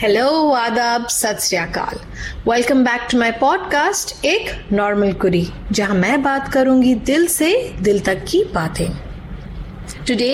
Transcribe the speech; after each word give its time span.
Hello 0.00 0.50
आदाब 0.54 1.06
सत 1.10 1.38
श्रीकाल 1.42 1.98
welcome 2.48 2.84
back 2.84 3.06
to 3.10 3.18
my 3.18 3.30
podcast 3.40 4.24
एक 4.24 4.72
नॉर्मल 4.72 5.12
कुरी 5.22 5.42
जहाँ 5.72 5.94
मैं 5.94 6.22
बात 6.22 6.52
करूँगी 6.52 6.94
दिल 7.08 7.26
से 7.26 7.50
दिल 7.82 7.98
तक 8.06 8.24
की 8.30 8.42
बातें 8.54 8.88
today 10.08 10.30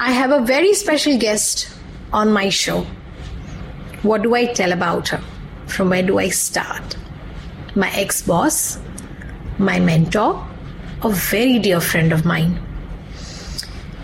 I 0.00 0.14
have 0.14 0.34
a 0.34 0.38
very 0.50 0.74
special 0.74 1.16
guest 1.24 1.66
on 2.14 2.32
my 2.32 2.50
show 2.58 2.76
what 4.04 4.20
do 4.20 4.34
I 4.34 4.46
tell 4.56 4.72
about 4.72 5.12
her 5.12 5.22
from 5.68 5.88
where 5.88 6.06
do 6.06 6.18
I 6.18 6.30
start 6.42 6.98
my 7.78 8.00
ex 8.00 8.26
boss 8.28 8.60
my 9.58 9.80
mentor, 9.80 10.46
a 11.02 11.08
very 11.08 11.58
dear 11.58 11.80
friend 11.80 12.12
of 12.12 12.26
mine. 12.26 12.56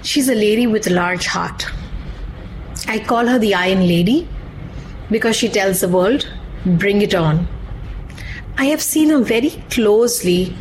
She's 0.03 0.29
a 0.29 0.35
lady 0.35 0.67
with 0.67 0.87
a 0.87 0.93
large 0.93 1.27
heart 1.31 1.73
I 2.91 2.99
call 3.09 3.29
her 3.29 3.41
the 3.41 3.55
Iron 3.57 3.89
Lady. 3.89 4.23
Because 5.13 5.37
she 5.37 5.49
tells 5.49 5.81
the 5.81 5.89
world, 5.89 6.29
bring 6.65 7.03
it 7.03 7.15
on. 7.15 7.47
I 8.59 8.65
have 8.67 8.83
seen 8.83 9.11
her 9.11 9.21
very 9.21 9.51
closely 9.71 10.57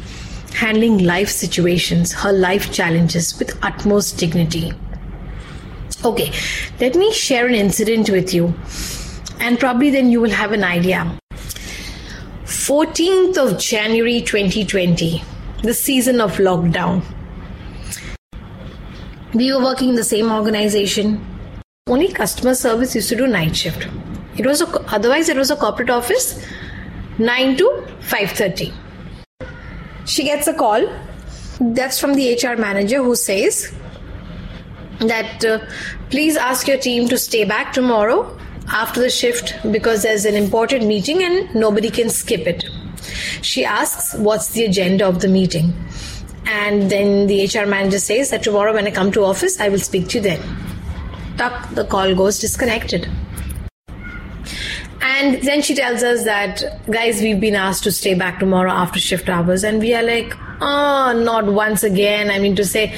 handling 0.54 1.00
life 1.00 1.30
situations, 1.30 2.14
her 2.14 2.32
life 2.32 2.72
challenges 2.72 3.38
with 3.40 3.58
utmost 3.64 4.18
dignity. 4.18 4.74
Okay, 6.04 6.32
let 6.80 6.96
me 6.96 7.12
share 7.14 7.48
an 7.48 7.56
incident 7.56 8.10
with 8.10 8.34
you, 8.34 8.54
and 9.40 9.60
probably 9.60 9.90
then 9.90 10.12
you 10.12 10.20
will 10.20 10.32
have 10.32 10.52
an 10.52 10.64
idea. 10.64 11.18
14th 12.46 13.38
of 13.38 13.60
January 13.60 14.22
2020, 14.22 15.24
the 15.64 15.74
season 15.74 16.20
of 16.20 16.38
lockdown. 16.38 17.04
We 19.34 19.54
were 19.54 19.64
working 19.64 19.90
in 19.90 19.96
the 19.96 20.04
same 20.04 20.32
organization. 20.32 21.26
Only 21.88 22.10
customer 22.10 22.54
service 22.54 22.96
used 22.96 23.10
to 23.10 23.16
do 23.16 23.28
night 23.28 23.56
shift. 23.56 23.88
It 24.38 24.46
was 24.46 24.62
a, 24.62 24.68
otherwise 24.94 25.30
it 25.30 25.38
was 25.38 25.52
a 25.52 25.56
corporate 25.56 25.90
office, 25.90 26.44
9 27.18 27.58
to 27.58 27.88
5:30. 28.02 28.74
She 30.06 30.24
gets 30.24 30.48
a 30.48 30.54
call. 30.54 30.90
That's 31.60 32.00
from 32.00 32.16
the 32.16 32.34
HR 32.34 32.56
manager 32.58 33.04
who 33.04 33.16
says 33.16 33.72
that 35.00 35.46
uh, 35.46 35.60
please 36.10 36.36
ask 36.36 36.68
your 36.68 36.78
team 36.78 37.08
to 37.10 37.18
stay 37.18 37.44
back 37.44 37.74
tomorrow 37.74 38.38
after 38.70 39.00
the 39.02 39.10
shift 39.10 39.56
because 39.72 40.04
there's 40.04 40.26
an 40.26 40.36
important 40.36 40.86
meeting 40.86 41.24
and 41.24 41.54
nobody 41.54 41.90
can 41.90 42.10
skip 42.10 42.48
it. 42.48 42.64
She 43.42 43.66
asks 43.66 44.14
what's 44.16 44.50
the 44.50 44.66
agenda 44.66 45.08
of 45.08 45.22
the 45.22 45.28
meeting. 45.28 45.74
And 46.46 46.90
then 46.90 47.28
the 47.28 47.46
HR 47.46 47.68
manager 47.68 48.00
says 48.00 48.30
that 48.32 48.44
tomorrow 48.44 48.74
when 48.74 48.88
I 48.88 48.92
come 48.92 49.12
to 49.14 49.24
office, 49.24 49.60
I 49.60 49.70
will 49.70 49.80
speak 49.80 50.08
to 50.10 50.18
you 50.18 50.24
then. 50.24 50.58
Tuck, 51.38 51.70
the 51.72 51.86
call 51.86 52.14
goes 52.16 52.40
disconnected. 52.40 53.10
And 55.22 55.40
then 55.44 55.62
she 55.62 55.76
tells 55.76 56.02
us 56.02 56.24
that, 56.24 56.64
guys, 56.90 57.22
we've 57.22 57.40
been 57.40 57.54
asked 57.54 57.84
to 57.84 57.92
stay 57.92 58.16
back 58.16 58.40
tomorrow 58.40 58.72
after 58.72 59.00
shift 59.00 59.30
hours. 59.30 59.64
And 59.64 59.80
we 59.80 59.94
are 59.94 60.02
like, 60.02 60.34
oh, 60.62 61.14
not 61.24 61.46
once 61.46 61.84
again. 61.84 62.32
I 62.32 62.40
mean, 62.40 62.56
to 62.56 62.66
say, 62.66 62.96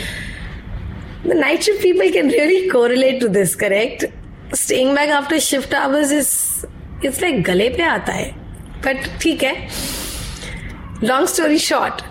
the 1.26 1.36
night 1.36 1.66
shift 1.66 1.82
people 1.82 2.10
can 2.12 2.30
really 2.30 2.70
correlate 2.70 3.20
to 3.20 3.28
this, 3.28 3.56
correct? 3.56 4.06
Staying 4.54 4.96
back 4.96 5.10
after 5.10 5.38
shift 5.38 5.74
hours 5.74 6.12
is, 6.12 6.66
it's 7.02 7.20
like 7.20 7.44
gale 7.44 7.70
pe 7.76 7.84
aata 7.90 8.14
hai. 8.20 8.36
But 8.82 8.96
theek 9.26 9.42
hai. 9.42 11.06
Long 11.06 11.28
story 11.28 11.58
short, 11.58 12.04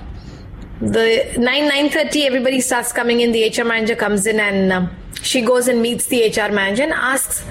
the 0.82 1.34
9, 1.38 1.70
9.30, 1.70 2.26
everybody 2.26 2.60
starts 2.60 2.92
coming 2.92 3.20
in. 3.20 3.32
The 3.32 3.48
HR 3.48 3.64
manager 3.64 3.96
comes 3.96 4.26
in 4.26 4.38
and 4.38 4.70
um, 4.70 4.90
she 5.22 5.40
goes 5.40 5.68
and 5.68 5.80
meets 5.80 6.06
the 6.08 6.26
HR 6.28 6.52
manager 6.52 6.82
and 6.82 6.92
asks, 6.92 7.46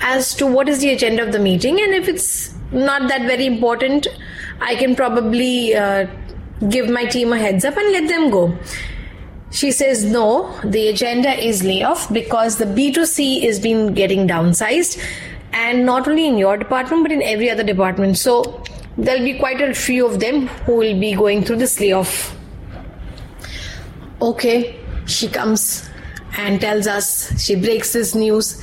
as 0.00 0.34
to 0.34 0.46
what 0.46 0.68
is 0.68 0.80
the 0.80 0.90
agenda 0.90 1.22
of 1.22 1.32
the 1.32 1.38
meeting 1.38 1.80
and 1.80 1.94
if 1.94 2.08
it's 2.08 2.54
not 2.72 3.08
that 3.08 3.22
very 3.22 3.46
important 3.46 4.06
i 4.60 4.74
can 4.74 4.94
probably 4.94 5.74
uh, 5.74 6.06
give 6.68 6.88
my 6.88 7.04
team 7.04 7.32
a 7.32 7.38
heads 7.38 7.64
up 7.64 7.76
and 7.76 7.92
let 7.92 8.08
them 8.08 8.30
go. 8.30 8.56
She 9.50 9.70
says 9.70 10.04
no 10.04 10.58
the 10.64 10.88
agenda 10.88 11.30
is 11.30 11.62
layoff 11.62 12.12
because 12.12 12.56
the 12.56 12.64
b2c 12.64 13.44
is 13.44 13.60
been 13.60 13.94
getting 13.94 14.26
downsized 14.28 15.02
and 15.52 15.86
not 15.86 16.08
only 16.08 16.26
in 16.26 16.36
your 16.36 16.56
department 16.56 17.02
but 17.02 17.12
in 17.12 17.22
every 17.22 17.50
other 17.50 17.62
department. 17.62 18.18
So 18.18 18.62
there'll 18.98 19.24
be 19.24 19.38
quite 19.38 19.60
a 19.60 19.72
few 19.74 20.06
of 20.06 20.20
them 20.20 20.48
who 20.66 20.76
will 20.76 20.98
be 20.98 21.14
going 21.14 21.44
through 21.44 21.56
this 21.56 21.78
layoff. 21.80 22.36
Okay, 24.20 24.78
she 25.06 25.28
comes 25.28 25.88
and 26.36 26.60
tells 26.60 26.86
us, 26.86 27.42
she 27.42 27.54
breaks 27.54 27.92
this 27.92 28.14
news. 28.14 28.62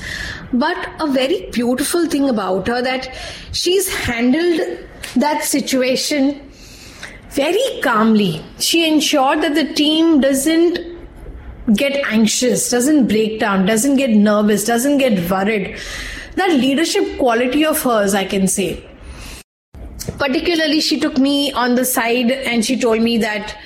But 0.52 0.90
a 1.00 1.08
very 1.08 1.50
beautiful 1.52 2.08
thing 2.08 2.30
about 2.30 2.68
her 2.68 2.82
that 2.82 3.16
she's 3.52 3.94
handled 3.94 4.80
that 5.16 5.44
situation 5.44 6.50
very 7.30 7.82
calmly. 7.82 8.44
She 8.60 8.88
ensured 8.88 9.42
that 9.42 9.56
the 9.56 9.74
team 9.74 10.22
doesn't 10.22 10.80
get 11.76 12.06
anxious, 12.12 12.70
doesn't 12.70 13.08
break 13.08 13.40
down, 13.40 13.66
doesn't 13.66 13.96
get 13.96 14.12
nervous, 14.12 14.66
doesn't 14.66 14.98
get 14.98 15.30
worried. 15.30 15.78
That 16.36 16.52
leadership 16.52 17.18
quality 17.18 17.66
of 17.66 17.82
hers, 17.82 18.14
I 18.14 18.26
can 18.26 18.48
say. 18.48 18.86
Particularly, 20.18 20.82
she 20.82 21.00
took 21.00 21.18
me 21.18 21.52
on 21.54 21.76
the 21.76 21.86
side 21.86 22.32
and 22.32 22.66
she 22.66 22.80
told 22.80 23.02
me 23.02 23.18
that 23.20 23.58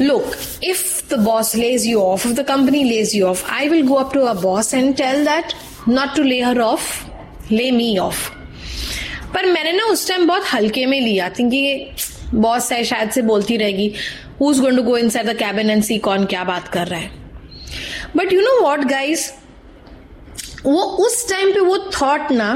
look, 0.00 0.36
if 0.62 1.08
the 1.08 1.18
boss 1.18 1.54
lays 1.54 1.86
you 1.86 2.00
off, 2.00 2.24
if 2.24 2.36
the 2.36 2.44
company 2.44 2.84
lays 2.84 3.14
you 3.14 3.26
off, 3.26 3.44
I 3.50 3.68
will 3.68 3.86
go 3.86 3.98
up 3.98 4.12
to 4.12 4.26
our 4.26 4.34
boss 4.34 4.72
and 4.72 4.96
tell 4.96 5.24
that 5.24 5.54
not 5.86 6.14
to 6.16 6.22
lay 6.22 6.40
her 6.40 6.60
off, 6.60 7.08
lay 7.50 7.70
me 7.72 7.98
off. 7.98 8.30
पर 9.34 9.46
मैंने 9.46 9.72
ना 9.72 9.84
उस 9.92 10.06
time 10.08 10.26
बहुत 10.26 10.44
हल्के 10.52 10.84
में 10.86 11.00
लिया 11.00 11.28
कि 11.40 11.92
boss 12.34 12.70
है 12.72 12.82
शायद 12.84 13.10
से 13.10 13.22
बोलती 13.22 13.56
रहेगी 13.56 13.92
who 14.40 14.50
is 14.52 14.60
going 14.60 14.76
to 14.76 14.82
go 14.82 14.96
inside 14.98 15.26
the 15.26 15.36
cabin 15.38 15.70
and 15.70 15.82
see 15.82 15.98
कौन 16.06 16.24
क्या 16.32 16.44
बात 16.44 16.68
कर 16.68 16.86
रहा 16.88 17.00
है 17.00 17.10
but 18.16 18.32
you 18.32 18.40
know 18.40 18.60
what 18.62 18.84
guys 18.88 19.32
वो 20.64 20.82
उस 21.06 21.28
टाइम 21.30 21.52
पे 21.52 21.60
वो 21.60 21.78
थॉट 22.00 22.32
ना 22.32 22.50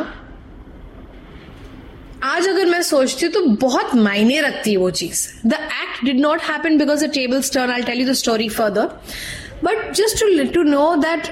आज 2.25 2.49
अगर 2.49 2.66
मैं 2.66 2.83
सोचती 2.83 3.27
हूँ 3.27 3.33
तो 3.34 3.41
बहुत 3.66 3.94
मायने 3.94 4.41
रखती 4.41 4.71
है 4.71 4.77
वो 4.77 4.91
चीज़। 4.91 5.28
The 5.47 5.53
act 5.53 6.05
did 6.05 6.21
not 6.21 6.43
happen 6.43 6.78
because 6.78 7.05
the 7.06 7.10
tables 7.10 7.53
turn 7.53 7.71
I 7.71 7.83
tell 7.83 8.00
you 8.00 8.09
the 8.09 8.12
story 8.12 8.49
further 8.49 8.87
but 9.65 9.93
just 9.94 10.21
to 10.21 10.44
to 10.55 10.62
know 10.62 10.94
that 10.97 11.28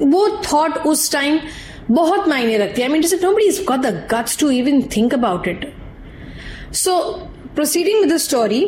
वो 0.00 0.28
थॉट 0.52 0.78
उस 0.86 1.12
टाइम 1.12 1.40
बहुत 1.90 2.28
मायने 2.28 2.58
रखती 2.58 2.80
है। 2.80 2.88
I 2.88 2.92
mean 2.92 3.02
to 3.02 3.08
say 3.08 3.18
nobody 3.22 3.44
is 3.44 3.60
the 3.62 4.08
guts 4.14 4.38
to 4.38 4.50
even 4.50 4.82
think 4.96 5.14
about 5.14 5.48
it 5.48 5.72
so 6.74 7.00
proceeding 7.54 8.12
story 8.18 8.62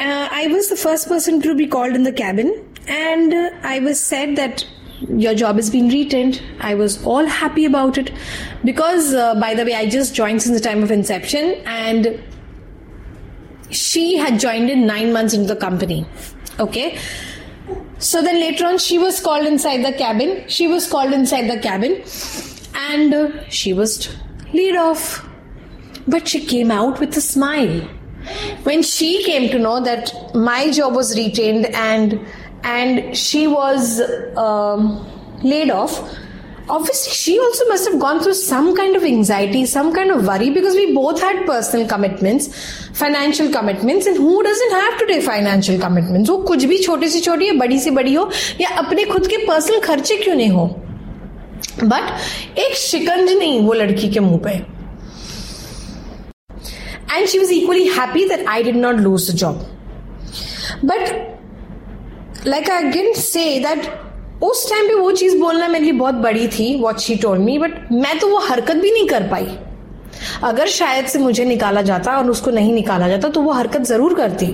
uh, 0.00 0.26
i 0.32 0.46
was 0.52 0.68
the 0.72 0.76
first 0.82 1.08
person 1.08 1.40
to 1.46 1.54
be 1.54 1.66
called 1.72 1.96
in 1.96 2.06
the 2.08 2.12
cabin 2.20 2.52
and 2.98 3.34
uh, 3.38 3.48
i 3.70 3.78
was 3.86 4.00
said 4.10 4.36
that 4.36 4.64
your 5.08 5.34
job 5.34 5.56
has 5.56 5.70
been 5.70 5.88
retained. 5.88 6.42
I 6.60 6.74
was 6.74 7.04
all 7.04 7.26
happy 7.26 7.64
about 7.64 7.98
it 7.98 8.12
because, 8.64 9.14
uh, 9.14 9.34
by 9.40 9.54
the 9.54 9.64
way, 9.64 9.74
I 9.74 9.88
just 9.88 10.14
joined 10.14 10.42
since 10.42 10.60
the 10.60 10.66
time 10.68 10.82
of 10.82 10.90
inception 10.90 11.54
and 11.64 12.22
she 13.70 14.16
had 14.16 14.38
joined 14.40 14.68
in 14.68 14.86
nine 14.86 15.12
months 15.12 15.34
into 15.34 15.54
the 15.54 15.60
company. 15.60 16.06
Okay. 16.58 16.98
So 17.98 18.22
then 18.22 18.40
later 18.40 18.66
on, 18.66 18.78
she 18.78 18.98
was 18.98 19.20
called 19.20 19.46
inside 19.46 19.84
the 19.84 19.92
cabin. 19.92 20.44
She 20.48 20.66
was 20.66 20.88
called 20.88 21.12
inside 21.12 21.48
the 21.48 21.58
cabin 21.60 22.02
and 22.74 23.14
uh, 23.14 23.48
she 23.48 23.72
was 23.72 24.14
laid 24.52 24.76
off. 24.76 25.26
But 26.08 26.26
she 26.28 26.44
came 26.44 26.70
out 26.70 26.98
with 26.98 27.16
a 27.16 27.20
smile. 27.20 27.80
When 28.64 28.82
she 28.82 29.24
came 29.24 29.50
to 29.50 29.58
know 29.58 29.80
that 29.82 30.12
my 30.34 30.70
job 30.70 30.94
was 30.94 31.16
retained 31.16 31.66
and 31.66 32.20
and 32.63 33.15
she 33.15 33.47
was 33.47 34.01
um, 34.35 35.05
laid 35.43 35.69
off 35.69 35.97
obviously 36.67 37.11
she 37.13 37.39
also 37.39 37.65
must 37.67 37.87
have 37.87 37.99
gone 37.99 38.19
through 38.21 38.33
some 38.33 38.75
kind 38.75 38.95
of 38.95 39.03
anxiety 39.03 39.65
some 39.65 39.93
kind 39.93 40.09
of 40.09 40.25
worry 40.25 40.49
because 40.49 40.75
we 40.75 40.93
both 40.93 41.21
had 41.21 41.45
personal 41.45 41.87
commitments 41.87 42.47
financial 42.93 43.51
commitments 43.51 44.07
and 44.07 44.17
who 44.17 44.41
doesn't 44.43 44.71
have 44.71 44.97
today 44.99 45.19
financial 45.21 45.77
commitments 45.79 46.29
वो 46.29 46.37
कुछ 46.47 46.65
भी 46.71 46.77
छोटी 46.83 47.09
सी 47.09 47.21
छोटी 47.21 47.47
या 47.47 47.53
बड़ी 47.59 47.79
सी 47.79 47.91
बड़ी 47.99 48.13
हो 48.13 48.29
या 48.61 48.69
अपने 48.83 49.05
खुद 49.11 49.27
के 49.27 49.37
पर्सनल 49.47 49.79
खर्चे 49.87 50.17
क्यों 50.23 50.35
नहीं 50.35 50.49
हो 50.51 50.65
बट 51.83 52.57
एक 52.59 52.75
शिकंज 52.77 53.29
नहीं 53.31 53.61
वो 53.65 53.73
लड़की 53.73 54.09
के 54.13 54.19
मुंह 54.19 54.37
पे 54.47 54.63
and 57.15 57.29
she 57.29 57.39
was 57.39 57.51
equally 57.51 57.87
happy 57.87 58.27
that 58.29 58.45
I 58.47 58.61
did 58.61 58.75
not 58.75 58.97
lose 58.97 59.27
the 59.27 59.33
job. 59.33 59.63
But 60.83 61.35
like 62.46 62.70
I 62.70 62.84
again 62.84 63.14
say 63.16 63.42
that 63.60 64.42
उस 64.42 64.68
टाइम 64.70 64.86
पे 64.88 64.94
वो 64.94 65.10
चीज़ 65.12 65.36
बोलना 65.38 65.66
मेरे 65.68 65.84
लिए 65.84 65.92
बहुत 65.92 66.14
बड़ी 66.14 66.46
थी 66.48 66.74
what 66.80 66.98
she 67.00 67.16
told 67.22 67.42
me 67.42 67.58
but 67.58 67.92
मैं 67.92 68.18
तो 68.18 68.28
वो 68.28 68.38
हरकत 68.46 68.76
भी 68.76 68.90
नहीं 68.90 69.06
कर 69.08 69.26
पाई। 69.30 69.46
अगर 70.44 70.66
शायद 70.68 71.06
से 71.06 71.18
मुझे 71.18 71.44
निकाला 71.44 71.82
जाता 71.82 72.16
और 72.18 72.30
उसको 72.30 72.50
नहीं 72.50 72.72
निकाला 72.74 73.08
जाता 73.08 73.28
तो 73.28 73.40
वो 73.42 73.52
हरकत 73.52 73.82
ज़रूर 73.86 74.14
करती। 74.14 74.46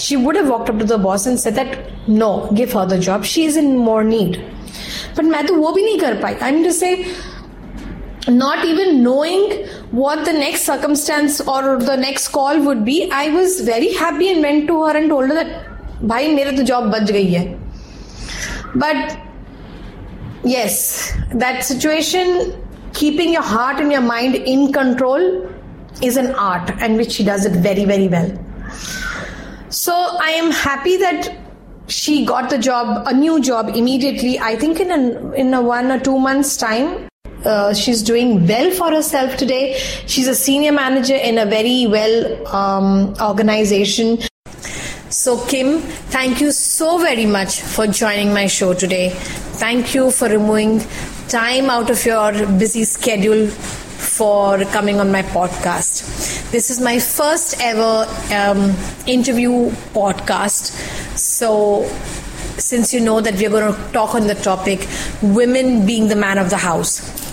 She 0.00 0.16
would 0.16 0.36
have 0.36 0.48
walked 0.50 0.74
up 0.74 0.80
to 0.80 0.86
the 0.86 1.00
boss 1.00 1.26
and 1.26 1.38
said 1.38 1.54
that 1.54 2.08
no 2.08 2.34
give 2.52 2.78
her 2.78 2.86
the 2.88 2.98
job 3.08 3.22
she 3.32 3.44
is 3.46 3.58
in 3.58 3.76
more 3.78 4.02
need 4.04 4.36
but 5.18 5.24
मैं 5.24 5.46
तो 5.46 5.54
वो 5.54 5.72
भी 5.72 5.84
नहीं 5.84 5.98
कर 6.00 6.14
पाई। 6.22 6.34
I 6.34 6.52
mean 6.52 6.64
to 6.64 6.70
say 6.70 6.96
not 8.30 8.64
even 8.68 8.90
knowing 9.02 9.44
what 9.98 10.22
the 10.24 10.32
next 10.38 10.66
circumstance 10.70 11.36
or 11.52 11.60
the 11.84 11.94
next 12.00 12.28
call 12.28 12.58
would 12.64 12.84
be, 12.88 12.96
I 13.18 13.28
was 13.36 13.54
very 13.68 13.88
happy 14.00 14.28
and 14.30 14.46
went 14.46 14.66
to 14.70 14.74
her 14.82 14.90
and 15.00 15.08
told 15.12 15.30
that, 15.36 15.54
"Bhai, 16.03 16.27
मेरे 16.35 16.51
तो 16.51 16.63
job 16.63 16.91
बच 16.93 17.11
गई 17.11 17.31
है." 17.33 17.63
But 18.75 19.17
yes, 20.43 21.13
that 21.33 21.63
situation, 21.63 22.53
keeping 22.93 23.31
your 23.33 23.43
heart 23.43 23.79
and 23.79 23.91
your 23.91 24.01
mind 24.01 24.35
in 24.35 24.71
control, 24.73 25.49
is 26.01 26.17
an 26.17 26.33
art, 26.35 26.71
and 26.81 26.97
which 26.97 27.11
she 27.11 27.23
does 27.23 27.45
it 27.45 27.53
very, 27.53 27.85
very 27.85 28.07
well. 28.07 28.31
So 29.69 29.93
I 30.19 30.31
am 30.31 30.51
happy 30.51 30.97
that 30.97 31.31
she 31.87 32.25
got 32.25 32.49
the 32.49 32.57
job, 32.57 33.07
a 33.07 33.13
new 33.13 33.39
job 33.41 33.69
immediately. 33.75 34.39
I 34.39 34.55
think 34.55 34.79
in 34.79 34.91
a, 34.91 35.31
in 35.33 35.53
a 35.53 35.61
one 35.61 35.91
or 35.91 35.99
two 35.99 36.17
months 36.19 36.57
time, 36.57 37.07
uh, 37.45 37.73
she's 37.73 38.01
doing 38.01 38.47
well 38.47 38.71
for 38.71 38.89
herself 38.91 39.35
today. 39.37 39.77
She's 40.05 40.27
a 40.27 40.35
senior 40.35 40.71
manager 40.71 41.15
in 41.15 41.37
a 41.37 41.45
very 41.45 41.87
well 41.87 42.47
um, 42.55 43.13
organization. 43.21 44.19
So, 45.10 45.42
Kim, 45.46 45.80
thank 46.10 46.40
you 46.40 46.52
so 46.52 46.98
very 46.98 47.24
much 47.24 47.62
for 47.62 47.86
joining 47.86 48.32
my 48.34 48.46
show 48.46 48.74
today. 48.74 49.10
Thank 49.60 49.94
you 49.94 50.10
for 50.10 50.28
removing 50.28 50.80
time 51.28 51.70
out 51.70 51.88
of 51.90 52.04
your 52.04 52.32
busy 52.58 52.84
schedule 52.84 53.46
for 53.48 54.58
coming 54.66 55.00
on 55.00 55.10
my 55.10 55.22
podcast. 55.22 56.50
This 56.50 56.70
is 56.70 56.80
my 56.80 56.98
first 56.98 57.56
ever 57.60 58.06
um, 58.34 58.74
interview 59.06 59.70
podcast. 59.96 60.72
So, 61.16 61.84
since 62.58 62.92
you 62.92 63.00
know 63.00 63.20
that 63.22 63.34
we're 63.34 63.50
going 63.50 63.72
to 63.74 63.92
talk 63.92 64.14
on 64.14 64.26
the 64.26 64.34
topic 64.34 64.86
women 65.22 65.86
being 65.86 66.08
the 66.08 66.16
man 66.16 66.36
of 66.36 66.50
the 66.50 66.56
house. 66.58 67.27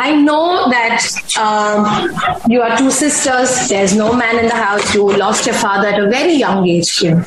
I 0.00 0.16
know 0.16 0.70
that 0.70 1.04
um, 1.38 2.50
you 2.50 2.62
are 2.62 2.74
two 2.78 2.90
sisters. 2.90 3.68
There's 3.68 3.94
no 3.94 4.14
man 4.14 4.38
in 4.38 4.46
the 4.46 4.54
house. 4.54 4.94
You 4.94 5.14
lost 5.14 5.44
your 5.44 5.54
father 5.54 5.88
at 5.88 6.00
a 6.00 6.08
very 6.08 6.32
young 6.32 6.66
age, 6.66 6.98
Kim. 6.98 7.26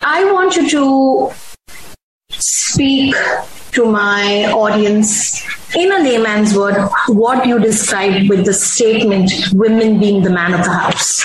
I 0.00 0.24
want 0.32 0.56
you 0.56 0.68
to 0.70 1.32
speak 2.30 3.14
to 3.70 3.84
my 3.84 4.46
audience 4.46 5.40
in 5.76 5.92
a 5.92 6.00
layman's 6.00 6.52
word 6.56 6.76
what 7.06 7.46
you 7.46 7.60
described 7.60 8.28
with 8.28 8.44
the 8.44 8.52
statement 8.52 9.30
women 9.52 10.00
being 10.00 10.22
the 10.22 10.30
man 10.30 10.52
of 10.52 10.64
the 10.64 10.70
house 10.70 11.22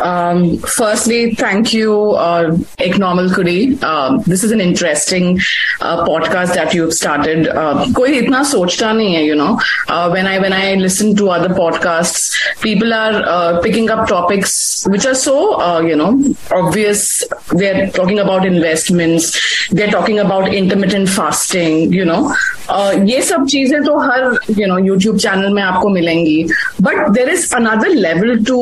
um, 0.00 0.58
firstly, 0.58 1.34
thank 1.34 1.72
you, 1.72 2.12
uh, 2.12 2.50
Eknormal 2.78 3.30
Kudi. 3.30 3.82
Um, 3.82 4.22
this 4.22 4.44
is 4.44 4.52
an 4.52 4.60
interesting 4.60 5.40
uh, 5.80 6.04
podcast 6.06 6.54
that 6.54 6.72
you've 6.72 6.94
started. 6.94 7.48
Uh, 7.48 7.84
कोई 7.94 8.18
इतना 8.18 8.42
सोचता 8.44 8.92
नहीं 8.92 9.14
है, 9.14 9.24
you 9.24 9.34
know. 9.34 9.58
Uh, 9.88 10.08
when 10.10 10.26
I 10.26 10.38
when 10.38 10.52
I 10.52 10.74
listen 10.74 11.16
to 11.16 11.30
other 11.30 11.48
podcasts, 11.48 12.36
people 12.60 12.94
are 12.94 13.22
uh, 13.26 13.60
picking 13.60 13.90
up 13.90 14.06
topics 14.06 14.86
which 14.86 15.04
are 15.04 15.14
so, 15.14 15.60
uh, 15.60 15.80
you 15.80 15.96
know, 15.96 16.22
obvious. 16.52 17.24
They're 17.50 17.90
talking 17.90 18.20
about 18.20 18.46
investments. 18.46 19.68
They're 19.70 19.90
talking 19.90 20.20
about 20.20 20.54
intermittent 20.54 21.08
fasting. 21.08 21.92
You 21.92 22.04
know, 22.04 22.32
uh, 22.61 22.61
ये 23.10 23.22
सब 23.22 23.46
चीजें 23.46 23.82
तो 23.84 23.98
हर 23.98 24.38
you 24.58 24.66
know 24.66 24.78
YouTube 24.88 25.18
channel 25.24 25.52
में 25.52 25.62
आपको 25.62 25.88
मिलेंगी. 25.88 26.48
But 26.80 27.12
there 27.14 27.28
is 27.34 27.52
another 27.52 27.90
level 27.90 28.36
to, 28.50 28.58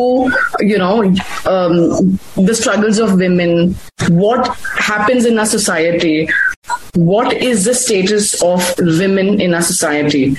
you 0.60 0.78
know 0.78 1.02
um, 1.52 2.18
the 2.36 2.54
struggles 2.54 2.98
of 2.98 3.14
women, 3.14 3.74
what 4.10 4.48
happens 4.78 5.24
in 5.24 5.38
our 5.38 5.46
society, 5.46 6.28
what 6.94 7.32
is 7.32 7.64
the 7.64 7.74
status 7.74 8.42
of 8.42 8.74
women 8.78 9.40
in 9.40 9.54
our 9.54 9.62
society. 9.62 10.36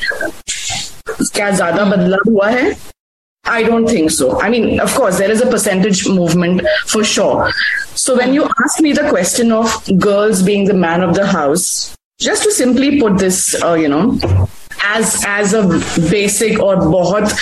क्या 1.07 1.49
ज्यादा 1.51 1.83
बदलाव 1.85 2.29
हुआ 2.29 2.49
है 2.49 2.75
I 3.49 3.63
don't 3.63 3.87
think 3.87 4.11
so. 4.11 4.41
I 4.41 4.49
mean, 4.49 4.79
of 4.81 4.93
course, 4.93 5.17
there 5.17 5.31
is 5.31 5.41
a 5.41 5.45
percentage 5.51 6.07
movement 6.09 6.61
for 6.85 7.03
sure. 7.03 7.51
So 7.95 8.15
when 8.17 8.33
you 8.33 8.43
ask 8.63 8.81
me 8.81 8.91
the 8.91 9.07
question 9.09 9.53
of 9.53 9.77
girls 9.97 10.41
being 10.41 10.65
the 10.65 10.73
man 10.73 11.01
of 11.01 11.15
the 11.15 11.25
house, 11.25 11.95
just 12.22 12.44
to 12.44 12.52
simply 12.52 13.00
put 13.00 13.18
this, 13.18 13.38
uh, 13.62 13.74
you 13.74 13.88
know, 13.88 14.18
as 14.84 15.22
as 15.26 15.54
a 15.54 15.62
basic 16.10 16.60
or 16.60 16.76
बहुत 16.76 17.32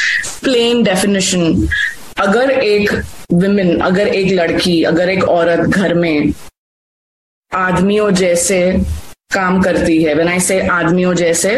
plain 0.44 0.82
definition, 0.82 1.68
अगर 2.18 2.50
एक 2.50 2.90
women 3.32 3.78
अगर 3.80 4.08
एक 4.08 4.32
लड़की 4.32 4.82
अगर 4.84 5.08
एक 5.08 5.24
औरत 5.34 5.68
घर 5.68 5.94
में 5.94 6.32
आदमियों 7.52 8.10
जैसे 8.20 8.60
काम 9.34 9.60
करती 9.62 10.02
है 10.02 10.14
when 10.16 10.28
I 10.28 10.38
say 10.48 10.60
आदमियों 10.78 11.14
जैसे 11.14 11.54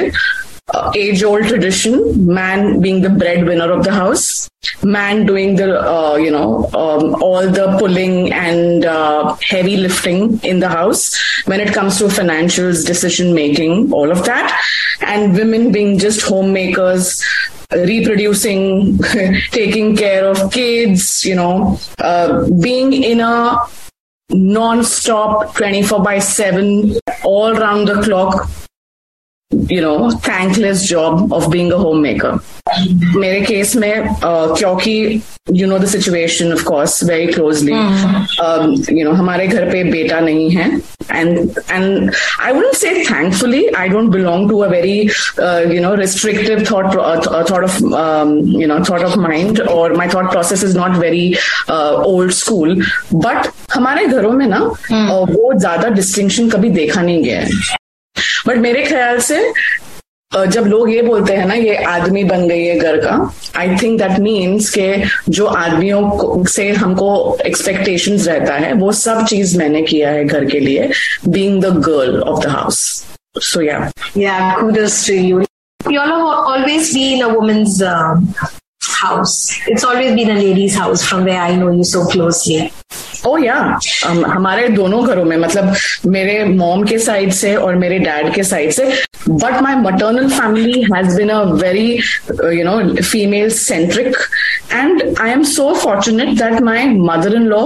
age 0.94 1.22
old 1.22 1.44
tradition 1.46 2.26
man 2.26 2.80
being 2.80 3.02
the 3.02 3.10
breadwinner 3.10 3.70
of 3.70 3.84
the 3.84 3.92
house 3.92 4.48
man 4.82 5.26
doing 5.26 5.56
the 5.56 5.80
uh, 5.80 6.16
you 6.16 6.30
know 6.30 6.64
um, 6.74 7.14
all 7.22 7.48
the 7.48 7.76
pulling 7.78 8.32
and 8.32 8.84
uh, 8.84 9.34
heavy 9.42 9.76
lifting 9.76 10.38
in 10.42 10.60
the 10.60 10.68
house 10.68 11.18
when 11.46 11.60
it 11.60 11.72
comes 11.72 11.98
to 11.98 12.04
financials 12.04 12.86
decision 12.86 13.34
making 13.34 13.92
all 13.92 14.10
of 14.10 14.24
that. 14.24 14.60
And 15.00 15.34
women 15.34 15.72
being 15.72 15.98
just 15.98 16.22
homemakers 16.22 17.24
reproducing, 17.72 18.98
taking 19.50 19.96
care 19.96 20.26
of 20.26 20.52
kids, 20.52 21.24
you 21.24 21.34
know, 21.34 21.78
uh, 21.98 22.48
being 22.60 22.92
in 22.92 23.20
a 23.20 23.56
non-stop 24.30 25.54
24 25.56 26.02
by 26.02 26.18
7 26.18 26.98
all 27.22 27.52
round 27.52 27.88
the 27.88 28.00
clock 28.02 28.48
you 29.51 29.79
know 29.81 30.11
thankless 30.11 30.85
job 30.85 31.31
of 31.31 31.49
being 31.49 31.71
a 31.71 31.77
homemaker 31.77 32.37
मेरे 33.15 33.39
case 33.41 33.75
में 33.75 34.07
क्योंकि 34.23 35.21
you 35.53 35.67
know 35.67 35.77
the 35.79 35.85
situation 35.87 36.51
of 36.53 36.63
course 36.63 37.03
very 37.03 37.27
closely 37.27 37.73
you 38.99 39.05
know 39.05 39.11
हमारे 39.11 39.47
घर 39.47 39.69
पे 39.71 39.83
बेटा 39.83 40.19
नहीं 40.19 40.49
है 40.49 40.67
and 41.11 41.37
and 41.71 42.11
I 42.41 42.53
wouldn't 42.53 42.75
say 42.75 42.91
thankfully 43.11 43.65
I 43.77 43.89
don't 43.89 44.09
belong 44.11 44.49
to 44.49 44.59
a 44.59 44.67
very 44.67 44.97
you 45.75 45.81
know 45.81 45.93
restrictive 46.01 46.65
thought 46.71 46.93
thought 47.51 47.63
of 47.63 47.81
you 47.81 48.67
know 48.67 48.79
thought 48.89 49.03
of 49.03 49.17
mind 49.17 49.61
और 49.61 49.97
my 49.97 50.09
thought 50.13 50.31
process 50.31 50.63
is 50.63 50.77
not 50.77 50.97
very 50.99 51.33
old 51.71 52.31
school 52.33 52.81
but 53.13 53.49
हमारे 53.73 54.05
घरों 54.05 54.31
में 54.31 54.47
ना 54.47 54.59
hmm. 54.59 55.09
uh, 55.09 55.35
वो 55.35 55.53
ज्यादा 55.59 55.89
distinction 55.89 56.49
कभी 56.49 56.69
देखा 56.69 57.01
नहीं 57.01 57.23
गया 57.23 57.39
है 57.39 57.77
बट 58.46 58.56
मेरे 58.58 58.84
ख्याल 58.84 59.18
से 59.20 59.40
जब 60.32 60.66
लोग 60.66 60.90
ये 60.90 61.00
बोलते 61.02 61.34
हैं 61.36 61.46
ना 61.46 61.54
ये 61.54 61.74
आदमी 61.84 62.22
बन 62.24 62.46
गई 62.48 62.64
है 62.64 62.78
घर 62.78 62.96
का 63.00 63.16
आई 63.56 63.76
थिंक 63.76 63.98
दैट 63.98 64.18
मीन्स 64.20 64.70
के 64.70 64.86
जो 65.28 65.46
आदमियों 65.46 66.44
से 66.48 66.70
हमको 66.72 67.10
एक्सपेक्टेशन 67.46 68.16
रहता 68.18 68.54
है 68.54 68.72
वो 68.74 68.92
सब 69.00 69.24
चीज़ 69.26 69.56
मैंने 69.58 69.82
किया 69.82 70.10
है 70.10 70.24
घर 70.24 70.44
के 70.44 70.60
लिए 70.60 70.88
being 71.28 71.62
the 71.62 71.74
girl 71.80 72.20
of 72.22 72.44
the 72.46 72.50
house 72.50 72.80
so 73.42 73.60
yeah 73.60 73.90
yeah 74.16 74.38
a 77.22 77.28
woman's 77.28 77.82
uh, 77.82 78.61
house 78.81 79.33
it's 79.67 79.83
always 79.83 80.15
been 80.15 80.29
a 80.31 80.39
lady's 80.41 80.75
house 80.75 81.03
from 81.07 81.25
where 81.25 81.41
i 81.41 81.55
know 81.55 81.71
you 81.71 81.83
so 81.83 82.05
closely 82.13 82.59
oh 83.25 83.37
yeah 83.37 83.55
हमारे 84.05 84.67
दोनों 84.69 85.03
घरों 85.07 85.23
में 85.25 85.35
मतलब 85.37 85.73
मेरे 86.05 86.43
मॉम 86.45 86.83
के 86.87 86.97
साइड 86.99 87.31
से 87.33 87.55
और 87.55 87.75
मेरे 87.75 87.97
डैड 87.99 88.33
के 88.33 88.43
साइड 88.43 88.71
से 88.71 88.85
but 89.29 89.61
my 89.61 89.75
maternal 89.75 90.29
family 90.29 90.81
has 90.93 91.15
been 91.17 91.29
a 91.29 91.41
very 91.63 91.91
you 92.57 92.63
know 92.65 93.01
female 93.01 93.49
centric 93.57 94.15
and 94.73 95.03
I 95.21 95.31
am 95.31 95.43
so 95.55 95.73
fortunate 95.83 96.29
that 96.39 96.61
my 96.69 96.85
mother 97.11 97.35
in 97.35 97.47
law 97.47 97.63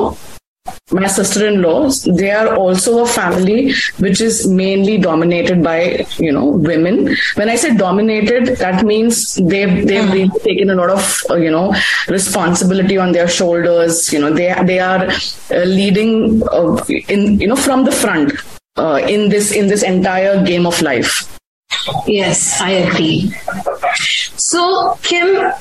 my 0.93 1.07
sister-in-laws 1.07 2.05
they 2.05 2.31
are 2.31 2.55
also 2.55 3.03
a 3.03 3.07
family 3.07 3.73
which 3.99 4.21
is 4.21 4.47
mainly 4.47 4.99
dominated 4.99 5.63
by 5.63 6.07
you 6.19 6.33
know 6.33 6.47
women. 6.47 7.17
When 7.35 7.49
i 7.49 7.57
say 7.57 7.77
dominated 7.77 8.57
that 8.59 8.85
means 8.85 9.35
they've 9.35 9.87
they've 9.87 10.13
really 10.13 10.29
taken 10.45 10.71
a 10.71 10.75
lot 10.75 10.91
of 10.91 11.23
uh, 11.31 11.37
you 11.37 11.51
know 11.51 11.75
responsibility 12.09 12.99
on 12.99 13.13
their 13.13 13.29
shoulders. 13.29 14.13
You 14.13 14.21
know 14.21 14.33
they 14.33 14.55
they 14.65 14.79
are 14.79 15.09
uh, 15.51 15.65
leading 15.65 16.43
uh, 16.49 16.77
in 17.09 17.41
you 17.41 17.49
know 17.49 17.57
from 17.57 17.85
the 17.85 17.93
front 17.93 18.33
uh, 18.77 19.01
in 19.09 19.29
this 19.29 19.51
in 19.53 19.67
this 19.67 19.83
entire 19.83 20.45
game 20.45 20.67
of 20.67 20.81
life. 20.83 21.39
Yes 22.07 22.61
i 22.61 22.71
agree. 22.71 23.35
So 24.37 24.99
kim 25.03 25.53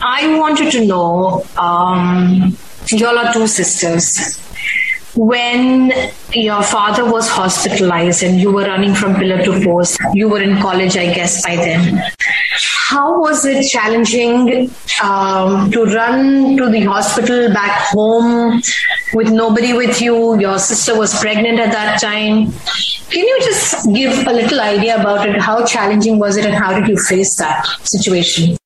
i 0.00 0.38
wanted 0.38 0.72
to 0.72 0.86
know 0.86 1.44
um, 1.56 2.56
y'all 2.92 3.18
are 3.18 3.32
two 3.32 3.46
sisters 3.46 4.40
when 5.16 5.92
your 6.32 6.62
father 6.62 7.10
was 7.10 7.28
hospitalized 7.28 8.22
and 8.22 8.38
you 8.38 8.52
were 8.52 8.64
running 8.64 8.94
from 8.94 9.14
pillar 9.14 9.42
to 9.42 9.64
post, 9.64 9.98
you 10.12 10.28
were 10.28 10.42
in 10.42 10.60
college, 10.60 10.96
I 10.96 11.12
guess, 11.14 11.42
by 11.42 11.56
then. 11.56 12.02
How 12.88 13.18
was 13.20 13.44
it 13.44 13.66
challenging 13.66 14.70
um, 15.02 15.70
to 15.70 15.84
run 15.86 16.56
to 16.58 16.68
the 16.68 16.82
hospital 16.82 17.52
back 17.52 17.88
home 17.88 18.62
with 19.14 19.30
nobody 19.30 19.72
with 19.72 20.00
you? 20.02 20.38
Your 20.38 20.58
sister 20.58 20.96
was 20.96 21.18
pregnant 21.18 21.58
at 21.58 21.72
that 21.72 22.00
time. 22.00 22.52
Can 23.10 23.26
you 23.26 23.38
just 23.40 23.86
give 23.94 24.26
a 24.26 24.32
little 24.32 24.60
idea 24.60 25.00
about 25.00 25.26
it? 25.26 25.40
How 25.40 25.64
challenging 25.64 26.18
was 26.18 26.36
it 26.36 26.44
and 26.44 26.54
how 26.54 26.78
did 26.78 26.88
you 26.88 26.96
face 26.98 27.36
that 27.36 27.66
situation? 27.82 28.56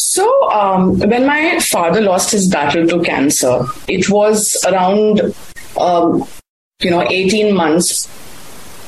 So, 0.00 0.50
um, 0.50 0.98
when 0.98 1.26
my 1.26 1.58
father 1.60 2.00
lost 2.00 2.32
his 2.32 2.48
battle 2.48 2.86
to 2.86 3.02
cancer, 3.02 3.66
it 3.86 4.08
was 4.08 4.56
around, 4.66 5.20
um, 5.78 6.26
you 6.80 6.90
know, 6.90 7.02
18 7.02 7.54
months 7.54 8.08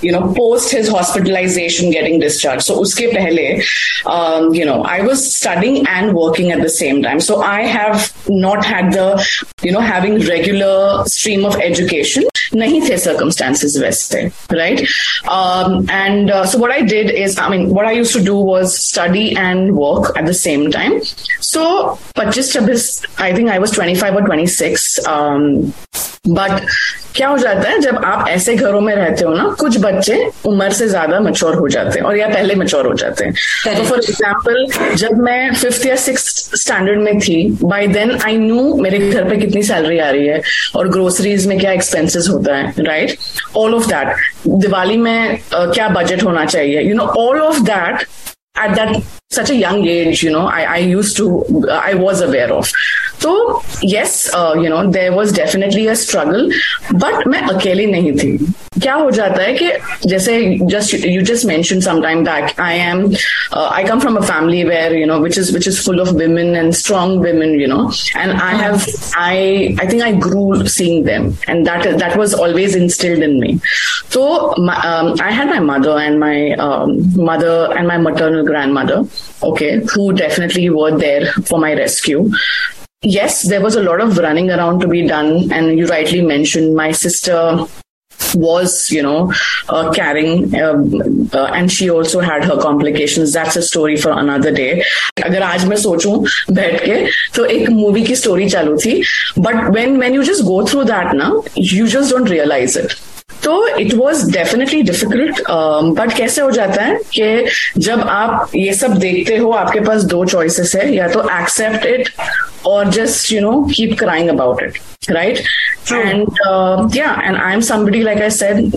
you 0.02 0.11
know, 0.11 0.35
post 0.35 0.73
his 0.73 0.88
hospitalization, 0.88 1.90
getting 1.90 2.19
discharged. 2.19 2.64
So, 2.64 2.81
uske 2.81 3.11
pehle, 3.12 3.62
um, 4.04 4.52
you 4.52 4.64
know, 4.64 4.83
I 4.83 5.00
was 5.00 5.35
studying 5.35 5.87
and 5.87 6.12
working 6.12 6.50
at 6.50 6.61
the 6.61 6.69
same 6.69 7.02
time. 7.02 7.21
So, 7.21 7.40
I 7.40 7.62
have 7.62 8.12
not 8.28 8.64
had 8.64 8.92
the, 8.92 9.25
you 9.62 9.71
know, 9.71 9.81
having 9.81 10.19
regular 10.26 11.04
stream 11.07 11.45
of 11.45 11.54
education 11.57 12.25
nahi 12.52 12.87
the 12.87 12.99
circumstances 12.99 13.76
thing 14.09 14.32
right? 14.50 14.87
Um, 15.28 15.88
and 15.90 16.30
uh, 16.30 16.47
so 16.47 16.59
what 16.59 16.71
I 16.71 16.82
did 16.82 17.11
is 17.11 17.38
I 17.38 17.49
mean 17.49 17.71
what 17.71 17.87
I 17.87 17.92
used 17.92 18.12
to 18.12 18.23
do 18.23 18.37
was 18.37 18.78
study 18.78 19.37
and 19.37 19.76
work 19.76 20.16
at 20.16 20.26
the 20.26 20.35
same 20.35 20.71
time. 20.71 21.02
So 21.40 21.99
but 22.14 22.32
just 22.32 22.54
a 22.56 22.62
bit 22.62 22.80
I 23.18 23.32
think 23.35 23.50
I 23.50 23.59
was 23.59 23.71
25 23.73 24.14
or 24.16 24.23
26 24.23 25.06
um, 25.06 25.73
but 26.25 26.62
क्या 27.16 27.28
हो 27.28 27.37
जाता 27.38 27.69
है 27.69 27.78
जब 27.78 27.97
आप 28.04 28.28
ऐसे 28.28 28.54
घरों 28.54 28.81
में 28.81 28.95
रहते 28.95 29.25
हो 29.25 29.33
ना 29.35 29.45
कुछ 29.61 29.78
बच्चे 29.81 30.14
उम्र 30.47 30.73
से 30.73 30.87
ज़्यादा 30.88 31.19
मच्योर 31.21 31.54
हो 31.54 31.69
जाते 31.69 31.99
हैं 31.99 32.07
और 32.07 32.16
या 32.16 32.28
पहले 32.28 32.54
मच्योर 32.54 32.87
हो 32.87 32.95
जाते 32.95 33.25
हैं। 33.25 33.76
तो 33.76 33.85
फॉर 33.85 33.99
एग्ज़ाम्पल 33.99 34.95
जब 34.97 35.19
मैं 35.19 35.52
फिफ्थ 35.54 35.87
या 35.87 35.97
सिक्स 35.97 36.25
स्टैंडर्ड 36.62 37.00
में 37.00 37.19
थी 37.21 37.37
बाय 37.62 37.87
देन 37.87 38.16
आई 38.25 38.37
न्यू 38.38 38.75
मेरे 38.83 38.99
घर 38.99 39.28
पे 39.28 39.37
कितनी 39.37 39.62
सैलरी 39.62 39.99
आ 39.99 40.11
रही 40.11 40.26
है 40.26 40.40
और 40.76 40.88
ग्रोसरीज 40.88 41.47
में 41.47 41.59
क्या 41.59 41.73
एक्सपेंसेस 41.73 42.28
होता 42.28 42.57
है 42.57 42.73
right 42.78 43.16
all 43.57 43.75
of 43.75 43.87
that 43.88 44.16
Diwali 44.49 44.97
में 44.97 45.38
uh, 45.38 45.73
क्या 45.75 45.88
बजट 45.88 46.23
होना 46.25 46.45
चाहिए? 46.45 46.83
You 46.83 46.95
know 46.95 47.04
all 47.19 47.40
of 47.40 47.61
that 47.61 48.07
at 48.55 48.75
that 48.75 49.03
such 49.29 49.50
a 49.50 49.55
young 49.55 49.86
age 49.86 50.24
you 50.24 50.31
know 50.31 50.48
i, 50.48 50.63
I 50.63 50.77
used 50.77 51.17
to 51.17 51.67
i 51.69 51.93
was 51.93 52.22
aware 52.22 52.51
of 52.53 52.72
so 53.19 53.62
yes 53.81 54.34
uh, 54.34 54.55
you 54.57 54.69
know 54.69 54.89
there 54.89 55.13
was 55.13 55.31
definitely 55.31 55.88
a 55.88 55.96
struggle 55.96 56.50
but 56.98 57.27
मैं 57.27 57.41
अकेली 57.53 57.86
नहीं 57.91 58.12
थी 58.17 58.38
क्या 58.81 58.93
हो 58.93 59.10
जाता 59.12 59.41
है 59.41 59.53
कि 59.53 59.72
जैसे 60.10 60.34
just 60.72 60.93
you 60.93 61.22
just 61.29 61.46
mentioned 61.50 61.84
some 61.84 62.01
time 62.01 62.24
back 62.24 62.53
I 62.60 62.74
am 62.74 63.03
uh, 63.51 63.69
I 63.77 63.84
come 63.84 64.00
from 64.00 64.17
a 64.17 64.22
family 64.22 64.63
where 64.65 64.93
you 64.96 65.05
know 65.12 65.19
which 65.19 65.38
is 65.38 65.51
which 65.51 65.67
is 65.72 65.79
full 65.88 66.00
of 66.00 66.13
women 66.22 66.55
and 66.55 66.75
strong 66.81 67.19
women 67.19 67.60
you 67.60 67.67
know 67.67 67.91
and 68.15 68.31
I 68.48 68.51
have 68.62 68.88
I 69.15 69.75
I 69.79 69.88
think 69.88 70.03
I 70.03 70.12
grew 70.27 70.65
seeing 70.75 71.03
them 71.10 71.34
and 71.48 71.65
that 71.67 71.98
that 72.03 72.17
was 72.17 72.34
always 72.34 72.75
instilled 72.75 73.27
in 73.29 73.39
me 73.39 73.60
so 74.10 74.53
my, 74.57 74.77
um, 74.91 75.15
I 75.19 75.31
had 75.31 75.50
my 75.55 75.60
mother 75.60 75.98
and 75.98 76.19
my 76.19 76.51
um, 76.53 76.96
mother 77.31 77.74
and 77.75 77.88
my 77.88 77.98
maternal 77.98 78.40
grandmother 78.51 79.00
okay 79.51 79.72
who 79.93 80.13
definitely 80.13 80.69
were 80.69 80.93
there 80.98 81.25
for 81.51 81.60
my 81.60 81.74
rescue 81.74 82.22
yes, 83.01 83.43
there 83.43 83.62
was 83.62 83.75
a 83.75 83.84
lot 83.84 84.01
of 84.01 84.17
running 84.17 84.50
around 84.50 84.79
to 84.81 84.88
be 84.88 85.07
done. 85.07 85.51
And 85.51 85.77
you 85.77 85.88
rightly 85.88 86.22
mentioned 86.22 86.75
my 86.75 86.91
sister 86.91 87.65
was 88.36 88.91
you 88.91 89.01
know 89.01 89.31
uh, 89.69 89.91
carrying 89.93 90.53
um, 90.60 91.29
uh, 91.34 91.46
and 91.55 91.72
she 91.72 91.89
also 91.89 92.19
had 92.19 92.43
her 92.43 92.60
complications 92.62 93.31
that's 93.31 93.55
a 93.55 93.62
story 93.62 93.96
for 93.96 94.12
another 94.12 94.51
day 94.51 94.81
अगर 95.24 95.41
आज 95.43 95.65
मैं 95.65 95.77
सोचूं 95.77 96.17
बैठ 96.55 96.84
के 96.86 96.96
तो 97.36 97.46
एक 97.46 97.69
movie 97.69 98.03
की 98.05 98.15
story 98.15 98.50
चालू 98.50 98.77
थी 98.86 99.01
but 99.39 99.63
when 99.74 99.98
when 99.98 100.15
you 100.15 100.24
just 100.24 100.43
go 100.46 100.63
through 100.69 100.84
that 100.84 101.13
ना 101.15 101.31
you 101.57 101.88
just 101.88 102.15
don't 102.15 102.29
realise 102.29 102.77
it 102.77 102.93
तो 103.44 103.66
it 103.68 103.94
was 103.94 104.30
definitely 104.32 104.82
difficult 104.82 105.40
but 105.99 106.16
कैसे 106.16 106.42
हो 106.42 106.50
जाता 106.50 106.82
है 106.82 106.99
कि 107.14 107.80
जब 107.80 108.00
आप 108.00 108.50
ये 108.54 108.72
सब 108.75 108.94
देखते 108.99 109.37
हो 109.37 109.50
आपके 109.54 109.80
पास 109.80 110.04
दो 110.12 110.25
चॉइसेस 110.25 110.75
है 110.76 110.94
या 110.94 111.08
तो 111.08 111.28
एक्सेप्ट 111.40 111.87
इट 111.87 112.08
और 112.66 112.90
just 112.90 113.32
you 113.32 113.40
know 113.40 113.61
keep 113.75 113.99
crying 113.99 114.28
about 114.28 114.62
it 114.62 114.78
right 115.11 115.38
and 115.92 116.26
क्या 116.92 117.12
and 117.22 117.37
I 117.37 117.52
am 117.54 117.61
somebody 117.61 118.02
like 118.02 118.20
I 118.22 118.30
said 118.30 118.70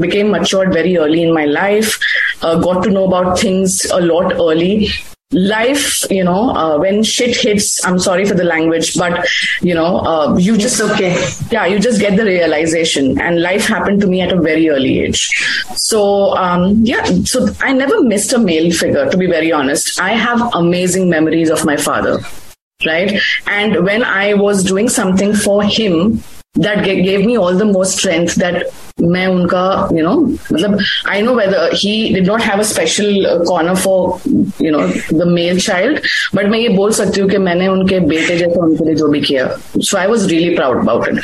became 0.00 0.34
mature 0.36 0.68
very 0.68 0.96
early 0.96 1.22
in 1.22 1.32
my 1.32 1.46
life 1.46 1.98
got 2.44 2.84
to 2.84 2.90
know 2.90 3.06
about 3.06 3.42
things 3.42 3.84
a 3.86 3.98
lot 3.98 4.32
early 4.32 4.88
life 5.32 6.10
you 6.10 6.24
know 6.24 6.50
uh, 6.50 6.76
when 6.76 7.04
shit 7.04 7.36
hits 7.36 7.84
i'm 7.86 8.00
sorry 8.00 8.24
for 8.24 8.34
the 8.34 8.42
language 8.42 8.96
but 8.96 9.24
you 9.60 9.72
know 9.72 9.98
uh, 10.00 10.36
you 10.36 10.56
just 10.56 10.80
it's 10.80 10.90
okay. 10.90 11.14
yeah 11.50 11.66
you 11.66 11.78
just 11.78 12.00
get 12.00 12.16
the 12.16 12.24
realization. 12.24 13.20
And 13.20 13.42
life 13.42 13.66
happened 13.66 14.00
to 14.00 14.06
me 14.06 14.20
at 14.20 14.32
a 14.32 14.40
very 14.40 14.68
early 14.70 15.00
age. 15.00 15.28
So 15.76 16.36
um, 16.36 16.84
yeah 16.84 17.04
so 17.24 17.48
i 17.60 17.72
never 17.72 18.02
missed 18.02 18.32
a 18.32 18.38
male 18.38 18.72
figure 18.72 19.08
to 19.10 19.16
be 19.16 19.26
very 19.26 19.52
honest. 19.52 20.00
I 20.00 20.12
have 20.12 20.54
amazing 20.54 21.10
memories 21.10 21.50
of 21.50 21.64
my 21.64 21.76
father 21.76 22.20
right? 22.86 23.20
And 23.46 23.84
when 23.84 24.02
I 24.02 24.32
was 24.34 24.64
doing 24.64 24.88
something 24.88 25.34
for 25.34 25.62
him, 25.62 26.22
that 26.55 26.83
gave 26.85 27.25
me 27.25 27.37
all 27.37 27.53
the 27.53 27.65
more 27.65 27.85
strength 27.85 28.35
that 28.35 28.63
मैं 29.01 29.25
उनका 29.27 29.91
you 29.95 30.03
know 30.03 30.15
मतलब 30.51 30.79
I 31.05 31.21
know 31.21 31.33
whether 31.33 31.69
he 31.73 32.13
did 32.13 32.25
not 32.25 32.41
have 32.41 32.59
a 32.59 32.63
special 32.63 33.27
uh, 33.27 33.43
corner 33.43 33.75
for 33.75 34.19
you 34.59 34.71
know 34.71 34.87
the 35.21 35.25
male 35.25 35.59
child 35.59 35.99
but 36.33 36.45
मैं 36.45 36.59
ये 36.59 36.69
बोल 36.75 36.91
सकती 36.99 37.21
हूँ 37.21 37.29
कि 37.29 37.37
मैंने 37.47 37.67
उनके 37.67 37.99
बेटे 38.13 38.37
जैसा 38.37 38.63
उनके 38.65 38.85
लिए 38.85 38.95
जो 38.95 39.07
भी 39.07 39.21
किया 39.21 39.49
so 39.79 39.97
I 39.97 40.07
was 40.07 40.29
really 40.31 40.55
proud 40.55 40.81
about 40.83 41.07
it 41.07 41.19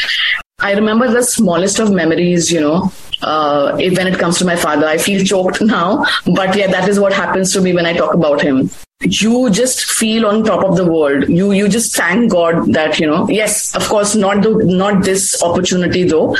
I 0.60 0.74
remember 0.74 1.10
the 1.12 1.24
smallest 1.24 1.80
of 1.80 1.91
memories 1.91 2.51
you 2.51 2.60
know 2.60 2.91
uh, 3.22 3.74
when 3.75 4.08
it 4.08 4.18
comes 4.20 4.38
to 4.39 4.46
my 4.46 4.56
father. 4.56 4.88
I 4.88 4.98
feel 4.98 5.24
choked 5.24 5.62
now, 5.62 6.06
but 6.25 6.56
yeah, 6.56 6.68
that 6.68 6.89
is 6.89 7.00
what 7.00 7.13
happens 7.13 7.53
to 7.53 7.62
me 7.62 7.74
when 7.74 7.86
I 7.86 7.94
talk 7.94 8.13
about 8.13 8.41
him. 8.41 8.70
You 9.03 9.50
just 9.50 9.84
feel 9.84 10.27
on 10.27 10.44
top 10.44 10.63
of 10.63 10.75
the 10.77 10.86
world. 10.86 11.27
You 11.27 11.51
you 11.51 11.68
just 11.68 11.96
thank 11.96 12.32
God 12.32 12.72
that 12.74 13.00
you 13.00 13.08
know. 13.08 13.27
Yes, 13.30 13.75
of 13.75 13.88
course, 13.89 14.13
not 14.15 14.44
the 14.44 14.51
not 14.82 15.03
this 15.03 15.41
opportunity 15.41 16.03
though. 16.03 16.36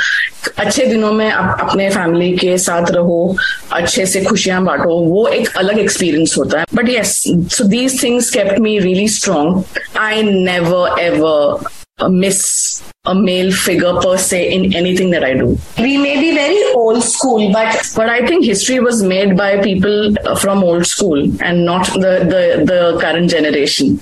अच्छे 0.58 0.86
दिनों 0.86 1.12
में 1.12 1.30
आप 1.30 1.60
अपने 1.60 1.88
family 1.90 2.30
के 2.36 2.56
साथ 2.58 2.90
रहो 2.90 3.36
अच्छे 3.72 4.06
से 4.06 4.24
खुशियां 4.24 4.64
बांटो 4.64 4.98
वो 5.10 5.26
एक 5.26 5.56
अलग 5.56 5.78
एक्सपीरियंस 5.78 6.34
होता 6.38 6.58
है 6.58 6.66
but 6.74 6.88
yes 6.88 7.22
so 7.56 7.64
these 7.74 8.02
things 8.02 8.30
kept 8.34 8.58
me 8.60 8.78
really 8.78 9.08
strong 9.08 9.62
I 10.00 10.22
never 10.22 10.98
ever 11.00 11.68
miss 12.09 12.83
a 13.05 13.15
male 13.15 13.51
figure 13.51 13.93
per 14.01 14.17
se 14.17 14.53
in 14.53 14.73
anything 14.75 15.09
that 15.11 15.23
I 15.23 15.33
do. 15.33 15.57
We 15.79 15.97
may 15.97 16.19
be 16.19 16.35
very 16.35 16.61
old 16.73 17.01
school, 17.01 17.51
but 17.51 17.91
but 17.95 18.09
I 18.09 18.25
think 18.27 18.45
history 18.45 18.79
was 18.79 19.01
made 19.01 19.35
by 19.35 19.61
people 19.61 20.13
from 20.37 20.63
old 20.63 20.85
school 20.85 21.19
and 21.41 21.65
not 21.65 21.87
the 21.87 22.13
the, 22.33 22.65
the 22.65 22.97
current 23.01 23.29
generation. 23.29 23.99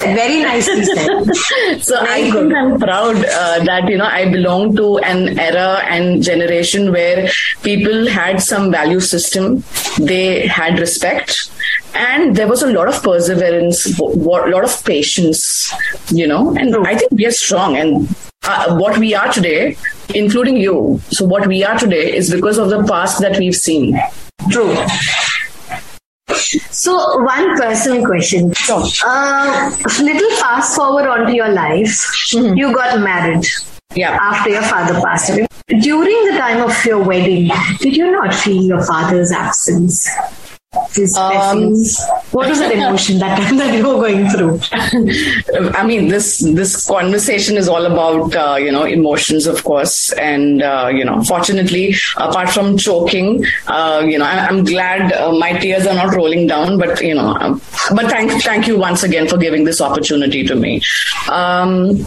Very 0.00 0.42
nicely 0.42 0.84
said. 0.84 1.24
so 1.82 2.00
Very 2.04 2.24
I 2.24 2.30
good. 2.30 2.48
think 2.48 2.54
I'm 2.54 2.78
proud 2.78 3.16
uh, 3.16 3.64
that 3.64 3.88
you 3.88 3.98
know 3.98 4.06
I 4.06 4.30
belong 4.30 4.76
to 4.76 4.98
an 4.98 5.38
era 5.38 5.82
and 5.86 6.22
generation 6.22 6.92
where 6.92 7.28
people 7.62 8.08
had 8.08 8.42
some 8.42 8.70
value 8.70 9.00
system. 9.00 9.62
They 9.98 10.46
had 10.46 10.78
respect 10.78 11.50
and 11.94 12.36
there 12.36 12.48
was 12.48 12.62
a 12.62 12.72
lot 12.72 12.88
of 12.88 13.02
perseverance, 13.02 13.98
a 13.98 14.04
lot 14.04 14.64
of 14.64 14.84
patience, 14.84 15.72
you 16.10 16.26
know, 16.26 16.54
and 16.56 16.74
I 16.86 16.96
think 16.96 17.12
we 17.12 17.26
are 17.26 17.32
strong 17.32 17.76
and 17.76 18.08
uh, 18.44 18.76
what 18.76 18.98
we 18.98 19.14
are 19.14 19.32
today, 19.32 19.76
including 20.14 20.56
you. 20.56 21.00
So 21.10 21.24
what 21.24 21.46
we 21.46 21.64
are 21.64 21.78
today 21.78 22.14
is 22.14 22.32
because 22.32 22.58
of 22.58 22.70
the 22.70 22.84
past 22.84 23.20
that 23.20 23.38
we've 23.38 23.56
seen. 23.56 24.00
True. 24.50 24.74
So 26.70 27.22
one 27.22 27.56
personal 27.56 28.04
question. 28.04 28.52
Sure. 28.54 28.82
Uh, 29.04 29.70
little 30.00 30.30
fast 30.38 30.76
forward 30.76 31.06
onto 31.06 31.32
your 31.32 31.48
life. 31.48 31.90
Mm-hmm. 32.32 32.56
You 32.56 32.74
got 32.74 33.00
married. 33.00 33.46
Yeah. 33.94 34.16
After 34.20 34.50
your 34.50 34.62
father 34.62 35.00
passed 35.00 35.30
away. 35.30 35.46
During 35.68 36.24
the 36.26 36.36
time 36.38 36.62
of 36.62 36.84
your 36.84 37.02
wedding, 37.02 37.50
did 37.78 37.96
you 37.96 38.10
not 38.10 38.34
feel 38.34 38.62
your 38.62 38.84
father's 38.84 39.32
absence? 39.32 40.08
Um, 41.16 41.72
what 42.30 42.48
was 42.48 42.58
that 42.58 42.72
emotion 42.72 43.18
that 43.18 43.38
that 43.56 43.74
you 43.74 43.86
were 43.86 43.94
going 43.94 44.28
through? 44.28 44.60
I 45.74 45.84
mean 45.84 46.08
this 46.08 46.38
this 46.38 46.86
conversation 46.86 47.56
is 47.56 47.68
all 47.68 47.86
about 47.86 48.34
uh, 48.34 48.56
you 48.56 48.70
know 48.70 48.84
emotions 48.84 49.46
of 49.46 49.64
course 49.64 50.12
and 50.12 50.62
uh, 50.62 50.90
you 50.92 51.04
know 51.04 51.22
fortunately 51.24 51.94
apart 52.16 52.50
from 52.50 52.76
choking 52.76 53.44
uh, 53.66 54.04
you 54.06 54.18
know 54.18 54.24
I, 54.24 54.48
am 54.48 54.64
glad 54.64 55.12
uh, 55.12 55.32
my 55.32 55.52
tears 55.52 55.86
are 55.86 55.94
not 55.94 56.14
rolling 56.14 56.46
down 56.46 56.78
but 56.78 57.00
you 57.00 57.14
know 57.14 57.36
um, 57.40 57.60
but 57.94 58.10
thank 58.10 58.30
thank 58.42 58.66
you 58.66 58.78
once 58.78 59.02
again 59.02 59.28
for 59.28 59.38
giving 59.38 59.64
this 59.64 59.80
opportunity 59.80 60.44
to 60.44 60.54
me. 60.54 60.82
Um, 61.28 62.06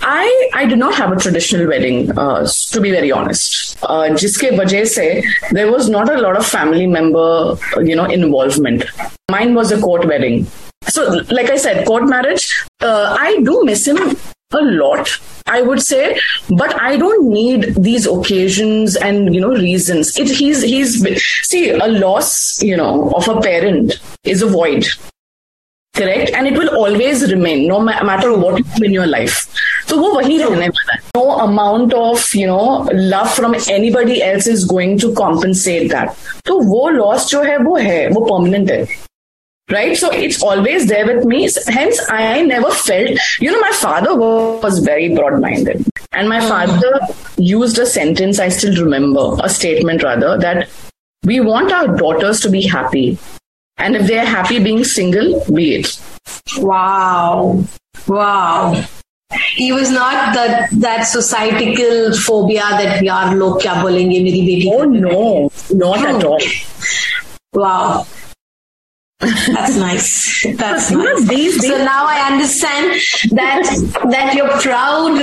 I 0.00 0.50
I 0.54 0.66
do 0.66 0.76
not 0.76 0.94
have 0.94 1.12
a 1.12 1.16
traditional 1.16 1.66
wedding, 1.66 2.16
uh, 2.16 2.46
to 2.72 2.80
be 2.80 2.90
very 2.90 3.10
honest. 3.12 3.76
Uh, 3.82 4.08
jiske 4.10 4.86
se, 4.86 5.24
there 5.50 5.70
was 5.70 5.88
not 5.88 6.08
a 6.12 6.20
lot 6.20 6.36
of 6.36 6.46
family 6.46 6.86
member, 6.86 7.56
you 7.82 7.96
know, 7.96 8.04
involvement. 8.04 8.84
Mine 9.30 9.54
was 9.54 9.72
a 9.72 9.80
court 9.80 10.06
wedding. 10.06 10.46
So, 10.88 11.20
like 11.30 11.50
I 11.50 11.56
said, 11.56 11.86
court 11.86 12.08
marriage, 12.08 12.64
uh, 12.80 13.16
I 13.18 13.40
do 13.42 13.64
miss 13.64 13.86
him 13.86 14.16
a 14.52 14.62
lot 14.62 15.08
i 15.46 15.60
would 15.60 15.82
say 15.82 16.16
but 16.50 16.80
i 16.80 16.96
don't 16.96 17.28
need 17.28 17.74
these 17.74 18.06
occasions 18.06 18.94
and 18.94 19.34
you 19.34 19.40
know 19.40 19.48
reasons 19.48 20.16
it 20.16 20.28
he's 20.28 20.62
he's 20.62 21.02
see 21.42 21.70
a 21.70 21.88
loss 21.88 22.62
you 22.62 22.76
know 22.76 23.10
of 23.16 23.26
a 23.26 23.40
parent 23.40 23.98
is 24.22 24.42
a 24.42 24.46
void 24.46 24.86
correct, 25.95 26.31
and 26.33 26.47
it 26.47 26.53
will 26.53 26.69
always 26.69 27.31
remain 27.31 27.67
no 27.67 27.79
ma- 27.79 28.01
matter 28.03 28.33
what 28.37 28.61
in 28.81 28.91
your 28.91 29.07
life. 29.07 29.47
So 29.87 29.97
वो 29.97 30.11
वही 30.15 30.37
रहने 30.39 30.67
वाला 30.67 30.93
है. 30.93 30.99
No 31.17 31.23
amount 31.45 31.93
of 31.93 32.33
you 32.35 32.47
know 32.47 32.87
love 33.13 33.31
from 33.33 33.55
anybody 33.77 34.21
else 34.23 34.47
is 34.47 34.65
going 34.65 34.97
to 34.99 35.13
compensate 35.13 35.89
that. 35.91 36.15
तो 36.45 36.59
वो 36.73 36.89
loss 36.97 37.29
जो 37.29 37.41
है 37.43 37.57
वो 37.57 37.75
है 37.77 38.07
वो 38.09 38.27
permanent 38.29 38.69
है. 38.71 38.85
right? 39.71 39.97
So 39.97 40.11
it's 40.11 40.41
always 40.43 40.87
there 40.87 41.05
with 41.05 41.25
me. 41.25 41.49
Hence, 41.67 41.99
I 42.09 42.41
never 42.41 42.71
felt, 42.71 43.11
you 43.39 43.51
know, 43.51 43.59
my 43.61 43.71
father 43.71 44.15
was 44.15 44.79
very 44.79 45.15
broad 45.15 45.39
minded. 45.39 45.85
And 46.11 46.27
my 46.27 46.41
father 46.41 46.99
used 47.37 47.79
a 47.79 47.85
sentence, 47.85 48.39
I 48.39 48.49
still 48.49 48.83
remember, 48.83 49.37
a 49.41 49.47
statement 49.47 50.03
rather, 50.03 50.37
that 50.39 50.67
we 51.23 51.39
want 51.39 51.71
our 51.71 51.95
daughters 51.95 52.41
to 52.41 52.49
be 52.49 52.63
happy. 52.63 53.17
And 53.78 53.96
if 53.96 54.06
they're 54.06 54.24
happy 54.26 54.58
being 54.62 54.84
single, 54.84 55.44
be 55.52 55.76
it. 55.76 56.00
Wow. 56.58 57.64
Wow. 58.06 58.84
He 59.54 59.72
was 59.72 59.90
not 59.90 60.34
that 60.34 60.70
that 60.80 61.02
societal 61.02 62.16
phobia 62.16 62.62
that 62.62 63.00
we 63.00 63.08
are 63.08 63.34
log 63.34 63.60
kya 63.60 63.74
bolenge 63.82 64.22
meri 64.22 64.42
beti. 64.48 64.70
Oh 64.72 64.84
no, 64.84 65.50
not 65.70 66.06
at 66.06 66.24
all. 66.24 66.38
Wow. 67.52 68.06
That's 69.20 69.76
nice. 69.76 70.46
That's 70.58 70.90
nice. 70.90 71.28
these- 71.28 71.66
so 71.66 71.76
now 71.84 72.04
I 72.06 72.30
understand 72.32 73.00
that 73.32 73.62
that 74.10 74.34
you're 74.34 74.50
proud 74.60 75.16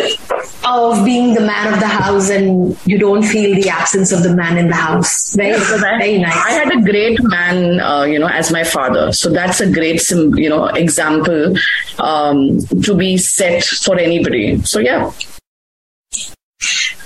of 0.66 1.06
being 1.06 1.36
the 1.36 1.42
man 1.42 1.72
of 1.74 1.80
the 1.80 1.88
house 1.88 2.30
and 2.32 2.76
you 2.86 2.98
don't 2.98 3.22
feel 3.22 3.54
the 3.54 3.70
absence 3.70 4.12
of 4.12 4.24
the 4.24 4.36
man 4.36 4.58
in 4.58 4.70
the 4.70 4.76
house. 4.76 5.36
Very, 5.36 5.54
I, 5.54 5.78
very 5.78 6.18
nice. 6.18 6.36
I 6.36 6.52
had 6.54 6.72
a 6.76 6.82
great 6.82 7.22
man, 7.22 7.80
uh, 7.82 8.04
you 8.04 8.18
know, 8.18 8.28
as 8.28 8.52
my 8.52 8.64
father. 8.64 9.12
So 9.12 9.30
that's 9.30 9.62
a 9.62 9.72
great, 9.72 10.02
you 10.10 10.50
know, 10.50 10.66
example 10.68 11.54
um, 12.00 12.60
to 12.84 12.96
be 12.96 13.18
set 13.18 13.64
for 13.64 14.00
anybody. 14.00 14.60
So 14.64 14.80
yeah. 14.80 15.12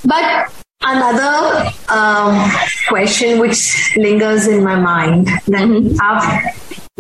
But 0.06 0.54
another 0.87 1.71
um, 1.89 2.51
question 2.89 3.39
which 3.39 3.97
lingers 3.97 4.47
in 4.47 4.65
my 4.65 4.77
mind 4.77 5.27
that 5.47 5.97
after 6.03 6.51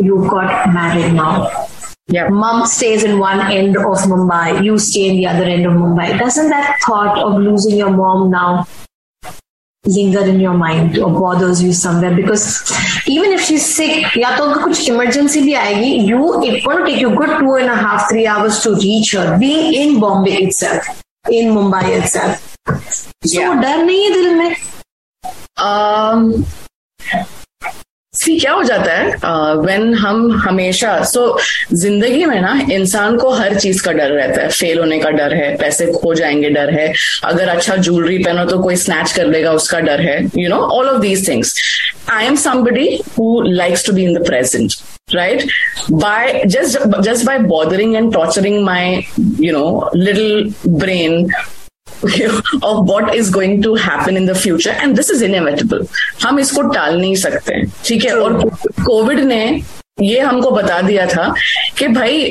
you 0.02 0.26
got 0.30 0.72
married 0.72 1.12
now, 1.14 1.50
Yeah. 2.08 2.28
mom 2.28 2.66
stays 2.66 3.04
in 3.04 3.18
one 3.18 3.40
end 3.52 3.76
of 3.76 3.98
Mumbai, 4.12 4.62
you 4.64 4.78
stay 4.78 5.08
in 5.10 5.16
the 5.16 5.26
other 5.26 5.44
end 5.44 5.66
of 5.66 5.72
Mumbai. 5.72 6.18
Doesn't 6.18 6.50
that 6.50 6.76
thought 6.86 7.18
of 7.18 7.38
losing 7.40 7.76
your 7.76 7.90
mom 7.90 8.30
now 8.30 8.66
linger 9.84 10.24
in 10.32 10.38
your 10.40 10.54
mind 10.54 10.98
or 10.98 11.10
bothers 11.18 11.62
you 11.62 11.72
somewhere? 11.72 12.14
Because 12.14 12.44
even 13.06 13.32
if 13.32 13.40
she's 13.42 13.64
sick, 13.64 14.04
या 14.16 14.36
तो 14.36 14.44
अगर 14.44 14.62
कुछ 14.64 14.88
emergency 14.90 15.42
भी 15.42 15.54
आएगी, 15.54 16.08
you 16.08 16.42
it 16.42 16.64
going 16.64 16.84
to 16.84 16.90
take 16.90 17.00
you 17.00 17.14
good 17.14 17.38
two 17.38 17.54
and 17.54 17.70
a 17.70 17.76
half, 17.76 18.08
three 18.10 18.26
hours 18.26 18.60
to 18.62 18.74
reach 18.74 19.12
her. 19.12 19.38
Being 19.38 19.72
in 19.74 20.00
Bombay 20.00 20.36
itself, 20.48 21.02
in 21.30 21.54
Mumbai 21.54 21.84
itself. 22.02 23.05
So 23.25 23.39
Yeah. 23.39 23.61
डर 23.61 23.77
नहीं 23.77 24.03
है 24.03 24.11
दिल 24.13 24.35
में? 24.35 24.55
um, 25.61 26.43
सी 28.13 28.39
क्या 28.39 28.51
हो 28.51 28.63
जाता 28.63 28.93
है? 28.93 29.15
व्हेन 29.61 29.93
हम 29.93 30.31
हमेशा 30.41 31.03
सो 31.03 31.25
so, 31.27 31.75
ज़िंदगी 31.77 32.25
में 32.25 32.39
ना 32.41 32.53
इंसान 32.71 33.17
को 33.17 33.29
हर 33.29 33.59
चीज़ 33.59 33.83
का 33.83 33.91
डर 33.91 34.11
रहता 34.11 34.41
है। 34.41 34.49
फेल 34.49 34.79
होने 34.79 34.99
का 34.99 35.09
डर 35.09 35.33
है 35.33 35.55
पैसे 35.57 35.85
खो 35.91 36.13
जाएँगे 36.13 36.49
डर 36.49 36.73
है। 36.73 36.93
अगर 37.23 37.49
अच्छा 37.49 37.75
ज्वेलरी 37.75 38.17
पहनो 38.23 38.45
तो 38.45 38.59
कोई 38.63 38.75
स्नैच 38.75 39.11
कर 39.11 39.27
लेगा 39.27 39.51
उसका 39.51 39.79
डर 39.79 40.01
है। 40.01 40.17
You 40.37 40.49
know 40.49 40.59
all 40.77 40.89
of 40.89 41.01
these 41.01 41.27
things 41.27 41.55
I 42.11 42.25
am 42.25 42.35
somebody 42.45 42.87
who 43.17 43.41
likes 43.47 43.85
to 43.85 43.93
be 43.93 44.03
in 44.03 44.13
the 44.19 44.25
present 44.27 44.73
right? 45.15 45.43
By 45.99 46.43
just 46.53 46.73
just 47.03 47.25
by 47.27 47.35
bothering 47.51 47.91
and 47.97 48.09
torturing 48.15 48.57
my 48.63 48.81
you 49.43 49.51
know 49.57 49.67
little 50.07 50.33
brain 50.81 51.13
of 52.63 52.85
what 52.89 53.15
is 53.15 53.29
going 53.35 53.61
to 53.61 53.75
happen 53.75 54.17
in 54.17 54.29
the 54.29 54.39
future. 54.45 54.75
And 54.85 54.95
this 54.95 55.11
is 55.15 55.21
inevitable. 55.21 55.87
हम 56.25 56.39
इसको 56.39 56.61
टाल 56.61 57.01
नहीं 57.01 57.15
सकते। 57.15 57.65
ठीक 57.85 58.05
है? 58.05 58.19
और 58.19 58.49
Covid 58.85 59.19
ने 59.19 59.61
ये 60.01 60.19
हमको 60.19 60.51
बता 60.51 60.81
दिया 60.81 61.05
था 61.05 61.35
कि 61.77 61.87
भाई 61.87 62.29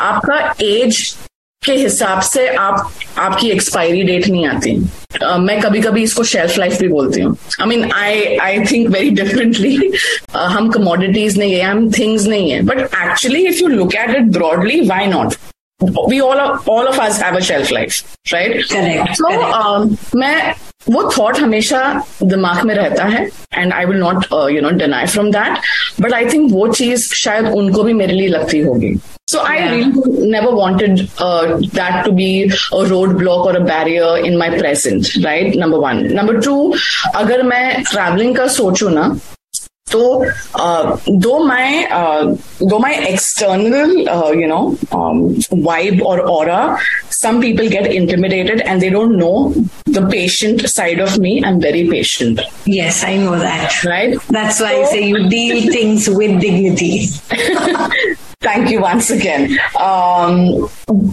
आपका 0.00 0.54
एज 0.60 1.16
के 1.64 1.72
हिसाब 1.72 2.20
से 2.20 2.48
आप 2.48 2.92
आपकी 3.18 3.50
एक्सपायरी 3.50 4.02
डेट 4.02 4.28
नहीं 4.28 4.46
आती। 4.46 4.86
अ, 5.22 5.36
मैं 5.36 5.60
कभी 5.60 5.80
कभी 5.80 6.02
इसको 6.02 6.24
शेल्फ 6.24 6.58
लाइफ 6.58 6.78
भी 6.78 6.88
बोलती 6.88 7.20
हूँ। 7.20 7.36
I 7.60 7.66
mean 7.66 7.92
I 7.92 8.36
I 8.36 8.58
think 8.58 8.88
very 8.88 9.10
differently 9.10 9.92
हम 10.36 10.70
कमोडिटीज 10.70 11.38
नहीं 11.38 11.54
है 11.54 11.62
हम 11.62 11.90
थिंग्स 11.90 12.26
नहीं 12.26 12.50
है। 12.50 12.62
But 12.62 12.78
actually 12.78 13.46
if 13.46 13.56
you 13.56 13.68
look 13.68 13.94
at 13.94 14.10
it 14.10 14.22
broadly 14.22 14.80
why 14.80 15.06
not 15.06 15.34
we 15.80 16.18
all 16.20 16.38
all 16.38 16.86
of 16.86 17.00
आज 17.00 17.22
have 17.22 17.36
a 17.36 17.40
shelf 17.40 17.72
life 17.72 18.32
right 18.32 18.64
so 18.66 20.18
मैं 20.18 20.54
वो 20.90 21.02
थॉट 21.18 21.38
हमेशा 21.38 21.80
दिमाग 22.22 22.62
में 22.64 22.74
रहता 22.74 23.04
है 23.04 23.24
and 23.54 23.72
I 23.72 23.84
will 23.84 23.98
not 23.98 24.26
you 24.52 24.60
know 24.62 24.70
deny 24.78 25.06
from 25.06 25.30
that 25.30 25.58
but 26.00 26.12
I 26.12 26.26
think 26.26 26.52
वो 26.52 26.66
चीज़ 26.72 27.08
शायद 27.14 27.46
उनको 27.48 27.82
भी 27.82 27.92
मेरे 27.92 28.12
लिए 28.12 28.28
लगती 28.28 28.60
होगी. 28.60 28.94
So 29.30 29.38
I 29.40 29.68
really 29.68 30.30
never 30.30 30.52
wanted 30.52 30.98
that 30.98 32.04
to 32.04 32.10
be 32.10 32.42
a 32.44 32.82
road 32.88 33.16
block 33.18 33.46
और 33.46 33.56
a 33.56 33.64
barrier 33.64 34.26
in 34.26 34.36
my 34.36 34.50
present 34.50 35.08
right 35.24 35.56
number 35.56 35.78
one 35.78 36.06
number 36.12 36.40
two 36.40 36.72
अगर 37.14 37.42
मैं 37.42 37.82
ट्रैवलिंग 37.82 38.36
का 38.36 38.46
सोचू 38.60 38.88
ना 38.88 39.08
So, 39.88 40.28
uh, 40.54 40.98
though 41.06 41.44
my 41.46 41.86
uh, 41.90 42.36
though 42.58 42.80
my 42.80 42.94
external 43.06 44.08
uh, 44.08 44.32
you 44.32 44.48
know 44.48 44.76
um, 44.90 45.36
vibe 45.62 46.02
or 46.02 46.20
aura, 46.28 46.76
some 47.08 47.40
people 47.40 47.68
get 47.68 47.86
intimidated 47.92 48.60
and 48.62 48.82
they 48.82 48.90
don't 48.90 49.16
know 49.16 49.54
the 49.84 50.04
patient 50.10 50.68
side 50.68 50.98
of 50.98 51.18
me. 51.18 51.40
I'm 51.44 51.60
very 51.60 51.88
patient, 51.88 52.40
Yes, 52.64 53.04
I 53.04 53.16
know 53.16 53.38
that. 53.38 53.84
right? 53.84 54.18
That's 54.28 54.58
why 54.60 54.82
I 54.82 54.84
say 54.86 55.06
you 55.06 55.28
deal 55.28 55.72
things 55.72 56.08
with 56.10 56.40
dignity. 56.40 57.06
Thank 58.42 58.70
you 58.70 58.80
once 58.80 59.10
again. 59.10 59.58
Um, 59.80 60.68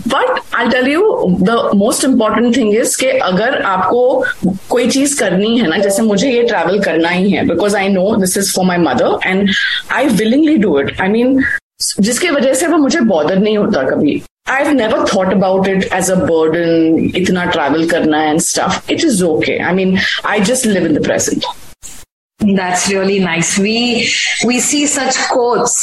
but 0.05 0.45
I'll 0.53 0.69
tell 0.69 0.87
you 0.87 1.37
the 1.39 1.73
most 1.73 2.03
important 2.03 2.53
thing 2.55 2.73
is 2.73 2.95
कि 2.99 3.07
अगर 3.29 3.61
आपको 3.61 4.01
कोई 4.69 4.89
चीज़ 4.91 5.17
करनी 5.19 5.57
है 5.59 5.67
ना 5.69 5.77
जैसे 5.77 6.01
मुझे 6.03 6.31
ये 6.31 6.43
ट्रैवल 6.47 6.79
करना 6.83 7.09
ही 7.09 7.31
है 7.31 7.45
because 7.47 7.75
I 7.77 7.89
know 7.89 8.15
this 8.15 8.37
is 8.37 8.51
for 8.55 8.65
my 8.65 8.77
mother 8.77 9.27
and 9.27 9.49
I 9.91 10.07
willingly 10.21 10.57
do 10.57 10.79
it 10.79 11.01
I 11.01 11.09
mean 11.09 11.43
जिसकी 12.01 12.29
वजह 12.29 12.53
से 12.53 12.67
वो 12.67 12.77
मुझे 12.77 12.99
बॉदर 13.15 13.39
नहीं 13.39 13.57
होता 13.57 13.83
कभी 13.89 14.21
I've 14.53 14.73
never 14.75 15.05
thought 15.09 15.29
about 15.33 15.67
it 15.73 15.85
as 15.97 16.09
a 16.09 16.15
burden, 16.29 16.97
इतना 17.15 17.45
travel 17.51 17.85
करना 17.91 18.17
and 18.31 18.43
stuff. 18.43 18.89
It 18.95 19.03
is 19.09 19.21
okay. 19.27 19.61
I 19.61 19.71
mean, 19.77 19.93
I 20.31 20.39
just 20.49 20.65
live 20.65 20.87
in 20.89 20.97
the 20.97 21.03
present. 21.05 21.45
That's 22.39 22.89
really 22.89 23.19
nice. 23.19 23.53
We 23.57 23.77
we 24.49 24.59
see 24.59 24.81
such 24.85 25.19
quotes, 25.29 25.77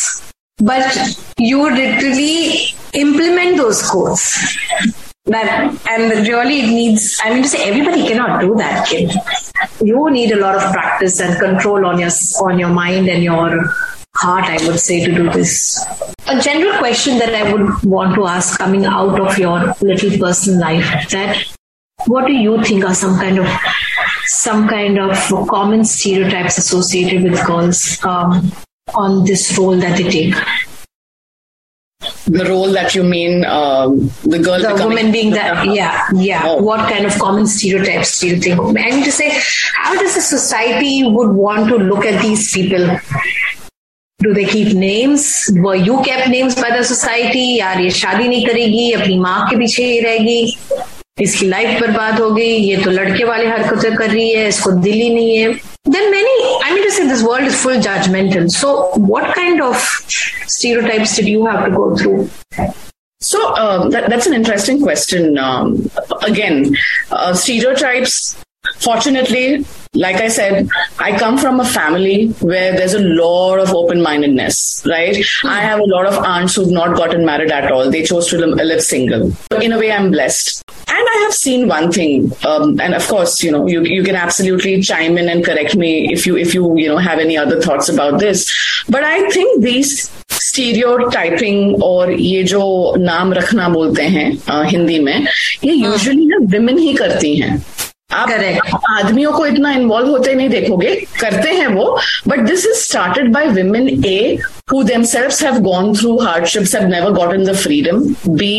but 0.61 1.16
you 1.38 1.62
literally 1.62 2.75
implement 2.94 3.57
those 3.57 3.83
codes 3.88 4.59
That 5.27 5.79
and 5.88 6.27
really 6.27 6.61
it 6.61 6.70
needs. 6.70 7.20
I 7.23 7.33
mean 7.33 7.42
to 7.42 7.49
say, 7.49 7.68
everybody 7.68 8.09
cannot 8.09 8.40
do 8.40 8.55
that, 8.57 8.88
kid. 8.88 9.12
You 9.81 10.11
need 10.11 10.33
a 10.33 10.40
lot 10.40 10.57
of 10.57 10.73
practice 10.73 11.20
and 11.20 11.38
control 11.38 11.85
on 11.87 12.01
your 12.01 12.11
on 12.42 12.59
your 12.59 12.70
mind 12.70 13.09
and 13.09 13.23
your 13.23 13.73
heart. 14.16 14.44
I 14.44 14.57
would 14.66 14.81
say 14.81 15.05
to 15.05 15.14
do 15.14 15.31
this. 15.31 15.85
A 16.27 16.40
general 16.40 16.77
question 16.79 17.18
that 17.18 17.35
I 17.35 17.53
would 17.53 17.85
want 17.85 18.14
to 18.14 18.25
ask, 18.27 18.59
coming 18.59 18.87
out 18.87 19.20
of 19.20 19.38
your 19.38 19.75
little 19.83 20.18
personal 20.18 20.61
life, 20.61 21.09
that 21.11 21.44
what 22.07 22.27
do 22.27 22.33
you 22.33 22.64
think 22.64 22.85
are 22.85 22.94
some 22.94 23.16
kind 23.18 23.38
of 23.38 23.46
some 24.25 24.66
kind 24.68 24.99
of 24.99 25.16
common 25.49 25.85
stereotypes 25.85 26.57
associated 26.57 27.23
with 27.23 27.46
girls 27.46 28.03
um, 28.05 28.51
on 28.94 29.24
this 29.24 29.57
role 29.59 29.76
that 29.76 29.96
they 29.98 30.09
take 30.11 30.35
The 32.26 32.44
role 32.48 32.70
that 32.72 32.94
you 32.94 33.03
mean, 33.03 33.44
um, 33.44 34.11
the 34.24 34.38
girl 34.38 34.61
the 34.61 34.83
woman 34.85 35.11
being 35.12 35.31
that 35.33 35.66
yeah 35.66 36.07
yeah 36.14 36.42
Oh. 36.46 36.62
what 36.62 36.88
kind 36.90 37.05
of 37.05 37.18
common 37.18 37.46
stereotypes 37.46 38.20
do 38.20 38.29
you 38.29 38.37
think 38.44 38.61
i 38.61 38.90
mean 38.90 39.03
to 39.05 39.12
say 39.12 39.29
how 39.81 39.94
does 40.03 40.14
the 40.14 40.20
society 40.20 41.03
would 41.16 41.33
want 41.40 41.68
to 41.72 41.76
look 41.76 42.05
at 42.12 42.22
these 42.22 42.44
people 42.55 42.85
do 44.20 44.33
they 44.38 44.44
keep 44.44 44.70
names 44.74 45.26
were 45.66 45.74
you 45.88 46.00
kept 46.09 46.29
names 46.37 46.55
by 46.55 46.70
the 46.76 46.85
society 46.92 47.44
यार 47.59 47.81
ये 47.81 47.90
शादी 48.00 48.29
नहीं 48.29 48.46
करेगी 48.46 48.90
अपनी 49.00 49.18
माँ 49.18 49.38
के 49.50 49.57
पीछे 49.64 49.85
ही 49.92 50.00
रहेगी 50.07 50.40
इसकी 51.26 51.46
लाइफ 51.46 51.81
बर्बाद 51.81 52.20
हो 52.20 52.31
गई 52.35 52.53
ये 52.70 52.76
तो 52.85 52.90
लड़के 52.90 53.24
वाले 53.24 53.46
हरकतें 53.46 53.94
कर 53.96 54.11
रही 54.11 54.31
है 54.33 54.46
इसको 54.48 54.70
दिल 54.87 55.00
ही 55.00 55.11
नहीं 55.14 55.37
है 55.38 55.53
then 55.92 56.11
many 56.12 56.38
i 56.71 56.75
mean 56.75 56.85
to 56.85 56.91
say 56.91 57.07
this 57.07 57.23
world 57.23 57.43
is 57.53 57.61
full 57.63 57.81
judgmental 57.89 58.51
so 58.51 58.91
what 59.13 59.35
kind 59.35 59.61
of 59.61 59.77
stereotypes 60.59 61.17
did 61.17 61.27
you 61.27 61.45
have 61.47 61.65
to 61.65 61.71
go 61.71 61.97
through 61.97 62.29
So 63.23 63.53
uh, 63.53 63.89
that, 63.91 64.09
that's 64.09 64.27
an 64.27 64.33
interesting 64.33 64.81
question. 64.81 65.37
Um, 65.37 65.91
again, 66.23 66.75
uh, 67.11 67.35
stereotypes. 67.35 68.43
Fortunately, 68.79 69.65
like 69.95 70.17
I 70.17 70.29
said, 70.29 70.69
I 70.99 71.19
come 71.19 71.37
from 71.37 71.61
a 71.61 71.65
family 71.65 72.29
where 72.41 72.73
there's 72.73 72.95
a 72.95 73.01
lot 73.01 73.59
of 73.59 73.75
open 73.75 74.01
mindedness, 74.03 74.83
right? 74.89 75.17
Mm-hmm. 75.17 75.49
I 75.49 75.61
have 75.61 75.81
a 75.81 75.85
lot 75.85 76.07
of 76.07 76.15
aunts 76.25 76.55
who've 76.55 76.71
not 76.71 76.97
gotten 76.97 77.27
married 77.27 77.51
at 77.51 77.71
all. 77.71 77.91
They 77.91 78.05
chose 78.05 78.29
to 78.29 78.39
live 78.39 78.83
single. 78.83 79.33
In 79.61 79.73
a 79.73 79.79
way, 79.79 79.93
I'm 79.93 80.11
blessed. 80.11 80.63
And 81.10 81.10
I 81.10 81.18
have 81.24 81.34
seen 81.34 81.68
one 81.68 81.91
thing, 81.91 82.32
um, 82.46 82.80
and 82.80 82.94
of 82.94 83.08
course, 83.08 83.44
you 83.44 83.52
know, 83.52 83.65
you, 83.68 83.82
you 83.84 84.04
can 84.04 84.15
absolutely 84.15 84.82
chime 84.82 85.18
in 85.18 85.30
and 85.30 85.44
correct 85.44 85.76
me 85.76 86.12
if 86.13 86.28
you 86.28 86.38
if 86.38 86.54
you 86.54 86.78
you 86.78 86.88
know 86.88 86.98
have 86.98 87.20
any 87.20 87.38
other 87.38 87.60
thoughts 87.62 87.89
about 87.89 88.20
this. 88.20 88.52
But 88.88 89.04
I 89.04 89.30
think 89.30 89.63
these 89.63 90.12
stereotyping 90.56 91.84
और 91.84 92.12
ये 92.12 92.44
जो 92.50 92.62
नाम 93.00 93.34
रखना 93.34 93.68
बोलते 93.70 94.04
हैं 94.15 94.28
हिंदी 94.70 95.00
में 95.00 95.28
ये 95.63 95.74
usually 95.74 96.26
ना 96.26 96.38
विमेन 96.52 96.78
ही 96.78 96.94
करती 96.94 97.36
हैं 97.36 97.58
आप 98.12 98.31
आदमियों 98.99 99.33
को 99.33 99.46
इतना 99.46 99.73
इन्वॉल्व 99.73 100.09
होते 100.11 100.35
नहीं 100.35 100.49
देखोगे 100.49 100.94
करते 101.20 101.51
हैं 101.51 101.66
वो 101.75 101.99
but 102.29 102.40
this 102.46 102.66
is 102.66 102.79
started 102.85 103.33
by 103.33 103.46
women 103.59 103.88
a 104.07 104.38
who 104.70 104.81
themselves 104.85 105.38
have 105.40 105.57
gone 105.64 105.88
through 105.94 106.18
hardships 106.20 106.73
have 106.73 106.88
never 106.88 107.09
gotten 107.12 107.42
the 107.46 107.55
freedom 107.62 108.05
b 108.40 108.51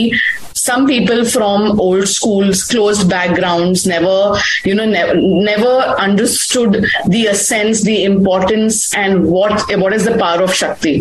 some 0.62 0.86
people 0.88 1.24
from 1.36 1.80
old 1.86 2.10
schools 2.16 2.64
closed 2.74 3.10
backgrounds 3.10 3.86
never 3.88 4.18
you 4.66 4.76
know 4.76 4.86
never, 4.86 5.16
never 5.16 5.74
understood 6.08 6.86
the 7.08 7.24
essence 7.28 7.84
the 7.84 8.04
importance 8.04 8.94
and 9.06 9.26
what 9.26 9.76
what 9.86 9.94
is 9.94 10.06
the 10.12 10.18
power 10.18 10.44
of 10.50 10.54
shakti 10.54 10.96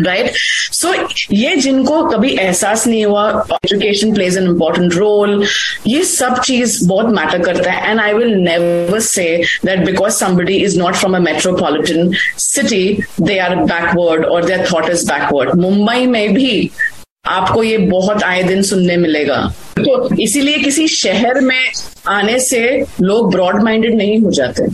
right 0.00 0.32
so 0.34 0.92
ये 1.32 1.54
जिनको 1.56 2.02
कभी 2.08 2.30
एहसास 2.36 2.86
नहीं 2.86 3.04
हुआ 3.04 3.28
education 3.54 4.12
plays 4.14 4.36
an 4.38 4.44
important 4.44 4.94
role 4.94 5.44
ये 5.86 6.02
सब 6.04 6.40
चीज़ 6.40 6.78
बहुत 6.88 7.06
मैटर 7.14 7.42
करता 7.42 7.70
है. 7.70 7.90
And 7.90 8.00
I 8.00 8.12
will 8.12 8.34
never 8.34 9.00
say 9.00 9.26
that 9.64 9.84
because 9.86 10.14
somebody 10.14 10.56
is 10.64 10.78
not 10.78 10.94
from 10.94 11.16
a 11.16 11.20
metropolitan 11.20 12.10
city 12.38 12.98
they 13.20 13.38
are 13.38 13.56
backward 13.56 14.24
और 14.24 14.44
their 14.44 14.66
thought 14.72 14.90
is 14.90 15.06
backward 15.06 15.54
Mumbai 15.60 16.06
में 16.06 16.34
भी 16.34 16.70
आपको 17.26 17.62
ये 17.62 17.78
बहुत 17.78 18.22
आए 18.22 18.42
दिन 18.42 18.62
सुनने 18.62 18.96
मिलेगा. 18.96 19.36
तो 19.78 20.14
इसीलिए 20.22 20.58
किसी 20.58 20.86
शहर 20.88 21.40
में 21.40 21.70
आने 22.08 22.38
से 22.40 22.60
लोग 23.00 23.30
ब्रॉड 23.32 23.62
माइंडेड 23.62 23.94
नहीं 23.96 24.18
हो 24.20 24.30
जाते. 24.30 24.66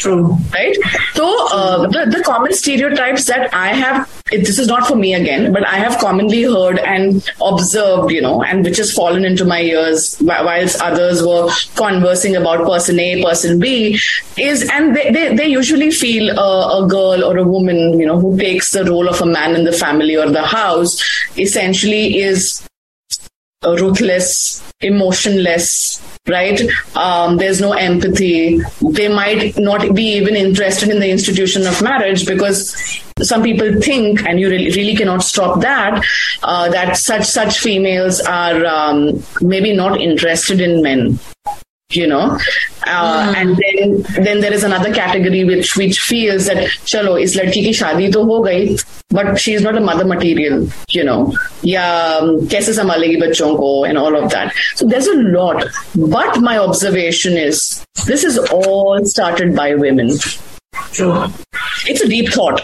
True. 0.00 0.34
Right? 0.50 0.74
So, 1.12 1.48
uh, 1.52 1.86
the, 1.88 2.16
the 2.16 2.22
common 2.24 2.54
stereotypes 2.54 3.26
that 3.26 3.52
I 3.52 3.74
have, 3.74 4.10
it, 4.32 4.46
this 4.46 4.58
is 4.58 4.66
not 4.66 4.86
for 4.86 4.96
me 4.96 5.12
again, 5.12 5.52
but 5.52 5.66
I 5.66 5.76
have 5.76 5.98
commonly 5.98 6.44
heard 6.44 6.78
and 6.78 7.22
observed, 7.42 8.10
you 8.10 8.22
know, 8.22 8.42
and 8.42 8.64
which 8.64 8.78
has 8.78 8.94
fallen 8.94 9.26
into 9.26 9.44
my 9.44 9.60
ears 9.60 10.16
whilst 10.22 10.80
others 10.80 11.22
were 11.22 11.50
conversing 11.76 12.34
about 12.34 12.66
person 12.66 12.98
A, 12.98 13.22
person 13.22 13.58
B, 13.58 13.98
is, 14.38 14.66
and 14.70 14.96
they, 14.96 15.10
they, 15.10 15.36
they 15.36 15.46
usually 15.48 15.90
feel 15.90 16.30
a, 16.30 16.82
a 16.82 16.88
girl 16.88 17.22
or 17.22 17.36
a 17.36 17.44
woman, 17.44 18.00
you 18.00 18.06
know, 18.06 18.18
who 18.18 18.38
takes 18.38 18.72
the 18.72 18.86
role 18.86 19.06
of 19.06 19.20
a 19.20 19.26
man 19.26 19.54
in 19.54 19.64
the 19.64 19.72
family 19.72 20.16
or 20.16 20.30
the 20.30 20.46
house 20.46 20.98
essentially 21.36 22.16
is 22.20 22.66
ruthless, 23.62 24.62
emotionless, 24.80 26.00
right? 26.26 26.60
Um, 26.96 27.36
there's 27.36 27.60
no 27.60 27.72
empathy. 27.72 28.60
They 28.80 29.08
might 29.08 29.58
not 29.58 29.94
be 29.94 30.14
even 30.14 30.34
interested 30.34 30.88
in 30.88 31.00
the 31.00 31.10
institution 31.10 31.66
of 31.66 31.82
marriage 31.82 32.26
because 32.26 32.74
some 33.20 33.42
people 33.42 33.80
think, 33.80 34.24
and 34.26 34.40
you 34.40 34.48
really, 34.48 34.70
really 34.70 34.96
cannot 34.96 35.22
stop 35.22 35.60
that, 35.60 36.02
uh, 36.42 36.70
that 36.70 36.96
such 36.96 37.24
such 37.24 37.58
females 37.58 38.20
are 38.20 38.64
um, 38.64 39.22
maybe 39.42 39.74
not 39.74 40.00
interested 40.00 40.60
in 40.60 40.82
men 40.82 41.18
you 41.90 42.06
know? 42.06 42.38
Uh, 42.86 43.32
mm. 43.32 43.36
and 43.36 43.58
then 43.58 44.24
then 44.24 44.40
there 44.40 44.52
is 44.52 44.64
another 44.64 44.92
category 44.92 45.44
which 45.44 45.76
which 45.76 46.00
feels 46.00 46.46
that 46.46 46.64
chalo 46.92 47.20
is 47.20 47.36
ladki 47.36 47.62
ki 47.66 47.72
shadi 47.80 48.10
to 48.12 48.24
ho 48.24 48.40
gayi 48.42 48.82
but 49.10 49.38
she 49.38 49.52
is 49.52 49.62
not 49.62 49.76
a 49.76 49.80
mother 49.80 50.04
material 50.04 50.66
you 50.88 51.04
know? 51.04 51.32
Ya 51.62 52.20
kaise 52.54 52.72
sambhalegi 52.80 53.20
bachon 53.22 53.56
ko 53.56 53.84
and 53.84 53.98
all 53.98 54.16
of 54.16 54.30
that. 54.30 54.54
So 54.74 54.86
there's 54.86 55.06
a 55.06 55.14
lot. 55.14 55.64
But 55.94 56.40
my 56.40 56.58
observation 56.58 57.36
is 57.36 57.84
this 58.06 58.24
is 58.24 58.38
all 58.38 59.04
started 59.04 59.54
by 59.54 59.74
women. 59.74 60.12
True. 60.92 61.26
It's 61.86 62.00
a 62.00 62.08
deep 62.08 62.32
thought 62.32 62.60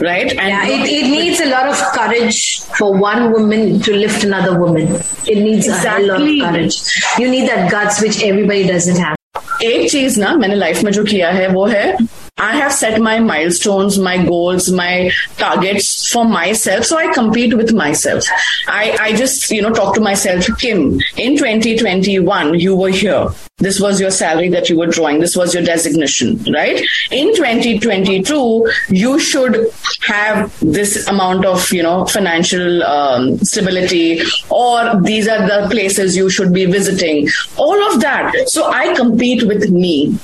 right? 0.00 0.30
And 0.30 0.48
yeah, 0.48 0.66
it, 0.66 0.88
it 0.88 1.10
needs 1.10 1.40
a 1.40 1.46
lot 1.46 1.68
of 1.68 1.76
courage 1.92 2.60
for 2.78 2.98
one 2.98 3.32
woman 3.32 3.80
to 3.80 3.94
lift 3.94 4.24
another 4.24 4.58
woman. 4.58 5.00
It 5.26 5.42
needs 5.42 5.68
exactly. 5.68 6.08
a 6.08 6.12
lot 6.12 6.22
of 6.22 6.54
courage. 6.54 6.76
You 7.18 7.30
need 7.30 7.48
that 7.48 7.70
guts 7.70 8.00
which 8.00 8.22
everybody 8.22 8.66
doesn't 8.66 8.96
have. 8.96 9.16
एक 9.62 9.90
चीज 9.90 10.18
ना 10.18 10.34
मैंने 10.34 10.54
life 10.54 10.82
में 10.82 10.90
जो 10.92 11.04
किया 11.04 11.30
है 11.30 11.48
वो 11.48 11.66
है 11.66 11.96
I 12.37 12.57
have 12.57 12.73
set 12.73 12.99
my 12.99 13.19
milestones, 13.19 13.97
my 13.97 14.25
goals, 14.25 14.69
my 14.69 15.09
targets 15.37 16.11
for 16.11 16.25
myself. 16.25 16.83
So 16.83 16.97
I 16.97 17.13
compete 17.13 17.55
with 17.55 17.73
myself. 17.73 18.25
I, 18.67 18.97
I 18.99 19.15
just, 19.15 19.49
you 19.51 19.61
know, 19.61 19.71
talk 19.71 19.95
to 19.95 20.01
myself, 20.01 20.45
Kim, 20.59 20.99
in 21.15 21.37
2021, 21.37 22.59
you 22.59 22.75
were 22.75 22.89
here. 22.89 23.29
This 23.59 23.79
was 23.79 24.01
your 24.01 24.11
salary 24.11 24.49
that 24.49 24.69
you 24.69 24.77
were 24.77 24.87
drawing. 24.87 25.21
This 25.21 25.37
was 25.37 25.53
your 25.53 25.63
designation, 25.63 26.43
right? 26.53 26.85
In 27.09 27.33
2022, 27.35 28.69
you 28.89 29.17
should 29.17 29.71
have 30.05 30.53
this 30.59 31.07
amount 31.07 31.45
of, 31.45 31.71
you 31.71 31.83
know, 31.83 32.05
financial 32.05 32.83
um, 32.83 33.37
stability, 33.37 34.21
or 34.49 35.01
these 35.03 35.29
are 35.29 35.47
the 35.47 35.69
places 35.71 36.17
you 36.17 36.29
should 36.29 36.51
be 36.51 36.65
visiting. 36.65 37.29
All 37.55 37.93
of 37.93 38.01
that. 38.01 38.33
So 38.49 38.69
I 38.69 38.93
compete 38.93 39.47
with 39.47 39.69
me 39.69 40.19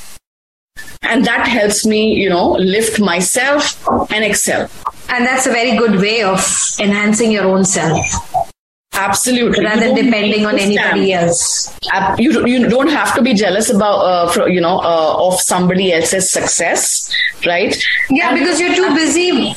and 1.03 1.25
that 1.25 1.47
helps 1.47 1.85
me 1.85 2.13
you 2.13 2.29
know 2.29 2.51
lift 2.51 2.99
myself 2.99 3.87
and 4.11 4.23
excel. 4.23 4.69
And 5.09 5.25
that's 5.25 5.45
a 5.45 5.51
very 5.51 5.77
good 5.77 5.99
way 5.99 6.23
of 6.23 6.39
enhancing 6.79 7.31
your 7.31 7.45
own 7.45 7.65
self. 7.65 7.99
Absolutely. 8.93 9.63
Rather 9.63 9.87
than 9.87 9.95
depending 9.95 10.45
on 10.45 10.59
anybody 10.59 11.13
else. 11.13 11.77
You, 12.17 12.45
you 12.45 12.69
don't 12.69 12.89
have 12.89 13.15
to 13.15 13.21
be 13.21 13.33
jealous 13.33 13.69
about 13.69 13.99
uh, 13.99 14.45
you 14.45 14.61
know 14.61 14.79
uh, 14.79 15.27
of 15.27 15.39
somebody 15.39 15.91
else's 15.93 16.29
success 16.31 17.11
right? 17.45 17.75
Yeah 18.09 18.29
and 18.29 18.39
because 18.39 18.59
you're 18.59 18.75
too 18.75 18.93
busy 18.93 19.55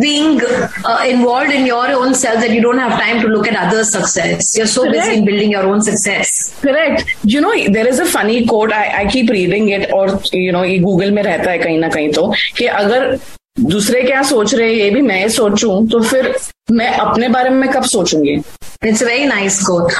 being 0.00 0.40
uh, 0.84 1.04
involved 1.08 1.50
in 1.50 1.64
your 1.66 1.86
own 1.92 2.14
self 2.14 2.40
that 2.40 2.50
you 2.50 2.60
don't 2.60 2.78
have 2.78 2.98
time 3.00 3.20
to 3.20 3.28
look 3.28 3.46
at 3.48 3.56
others' 3.56 3.90
success. 3.92 4.56
You're 4.56 4.66
so 4.66 4.82
Correct. 4.82 4.98
busy 4.98 5.18
in 5.18 5.24
building 5.24 5.50
your 5.50 5.64
own 5.64 5.80
success. 5.82 6.58
Correct. 6.60 7.04
You 7.24 7.40
know, 7.40 7.52
there 7.70 7.86
is 7.86 7.98
a 7.98 8.06
funny 8.06 8.46
quote. 8.46 8.72
I, 8.72 9.02
I 9.02 9.10
keep 9.10 9.30
reading 9.30 9.68
it, 9.70 9.92
or 9.92 10.20
you 10.32 10.52
know, 10.52 10.64
ये 10.64 10.78
Google 10.82 11.10
में 11.12 11.22
रहता 11.22 11.50
है 11.50 11.58
कहीं 11.58 11.78
ना 11.78 11.88
कहीं 11.88 12.12
तो 12.12 12.32
कि 12.58 12.66
अगर 12.82 13.18
दूसरे 13.60 14.02
क्या 14.02 14.22
सोच 14.22 14.54
रहे 14.54 14.68
हैं 14.68 14.76
ये 14.76 14.90
भी 14.90 15.00
मैं 15.02 15.28
सोचूं 15.36 15.86
तो 15.88 16.02
फिर 16.02 16.34
मैं 16.70 16.90
अपने 17.06 17.28
बारे 17.36 17.50
में 17.50 17.68
कब 17.72 17.84
सोचूँगी 17.96 18.42
It's 18.82 19.00
a 19.02 19.06
very 19.06 19.26
nice 19.26 19.62
quote. 19.66 19.92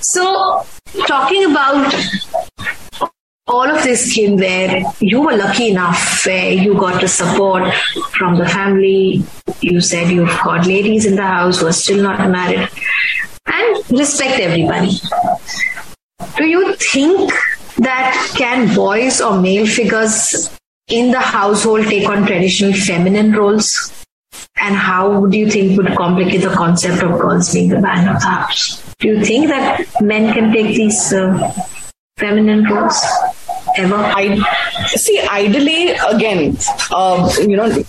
So, 0.00 0.62
talking 1.06 1.44
about 1.50 1.92
all 3.50 3.68
of 3.68 3.82
this 3.82 4.12
came 4.14 4.36
where 4.36 4.82
you 5.00 5.20
were 5.20 5.36
lucky 5.36 5.70
enough 5.70 6.24
where 6.24 6.52
you 6.52 6.74
got 6.74 7.00
the 7.00 7.08
support 7.08 7.74
from 8.12 8.36
the 8.38 8.48
family. 8.48 9.24
You 9.60 9.80
said 9.80 10.10
you've 10.10 10.38
got 10.44 10.66
ladies 10.66 11.04
in 11.04 11.16
the 11.16 11.26
house 11.26 11.60
who 11.60 11.66
are 11.66 11.72
still 11.72 12.02
not 12.02 12.30
married 12.30 12.68
and 13.46 13.90
respect 13.90 14.38
everybody. 14.40 14.92
Do 16.36 16.46
you 16.46 16.74
think 16.76 17.32
that 17.78 18.34
can 18.36 18.74
boys 18.74 19.20
or 19.20 19.40
male 19.40 19.66
figures 19.66 20.56
in 20.88 21.10
the 21.10 21.20
household 21.20 21.86
take 21.86 22.08
on 22.08 22.26
traditional 22.26 22.72
feminine 22.72 23.32
roles? 23.32 24.04
And 24.62 24.76
how 24.76 25.26
do 25.26 25.38
you 25.38 25.50
think 25.50 25.76
would 25.76 25.96
complicate 25.96 26.42
the 26.42 26.50
concept 26.50 27.02
of 27.02 27.18
girls 27.18 27.52
being 27.52 27.70
the 27.70 27.80
man 27.80 28.14
of 28.14 28.20
the 28.20 28.26
house? 28.26 28.94
Do 28.98 29.08
you 29.08 29.24
think 29.24 29.48
that 29.48 29.86
men 30.00 30.32
can 30.34 30.52
take 30.52 30.76
these 30.76 31.12
uh, 31.12 31.52
feminine 32.18 32.64
roles? 32.64 33.02
ever? 33.77 33.95
I 33.95 34.37
see. 34.87 35.19
Ideally, 35.19 35.91
again, 35.91 36.57
uh, 36.91 37.31
you 37.39 37.55
know, 37.55 37.83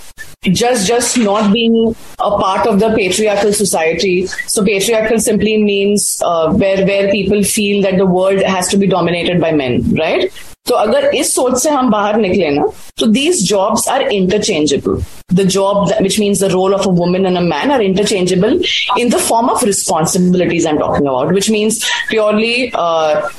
just 0.44 0.86
just 0.86 1.18
not 1.18 1.52
being 1.52 1.94
a 2.18 2.30
part 2.30 2.66
of 2.66 2.80
the 2.80 2.94
patriarchal 2.94 3.52
society. 3.52 4.26
So 4.46 4.64
patriarchal 4.64 5.18
simply 5.18 5.62
means 5.62 6.20
uh, 6.24 6.52
where 6.52 6.86
where 6.86 7.10
people 7.10 7.42
feel 7.42 7.82
that 7.82 7.96
the 7.98 8.06
world 8.06 8.42
has 8.42 8.68
to 8.68 8.76
be 8.76 8.86
dominated 8.86 9.40
by 9.40 9.52
men, 9.52 9.82
right? 9.94 10.30
तो 10.66 10.74
अगर 10.74 11.04
इस 11.14 11.34
सोच 11.34 11.56
से 11.62 11.70
हम 11.70 11.90
बाहर 11.90 12.16
निकले 12.20 12.48
ना 12.50 12.64
तो 12.98 13.06
these 13.06 13.42
jobs 13.48 13.88
are 13.88 14.02
interchangeable 14.02 15.02
the 15.34 15.42
job 15.56 15.92
which 16.02 16.18
means 16.20 16.42
the 16.42 16.50
role 16.52 16.74
of 16.74 16.86
a 16.86 16.90
woman 17.00 17.26
and 17.26 17.36
a 17.36 17.40
man 17.40 17.70
are 17.72 17.82
interchangeable 17.82 18.60
in 18.98 19.10
the 19.10 19.18
form 19.28 19.50
of 19.50 19.64
responsibilities 19.64 20.66
I 20.66 20.72
am 20.72 20.78
talking 20.78 21.08
about 21.08 21.32
which 21.34 21.50
means 21.50 21.82
purely 22.10 22.54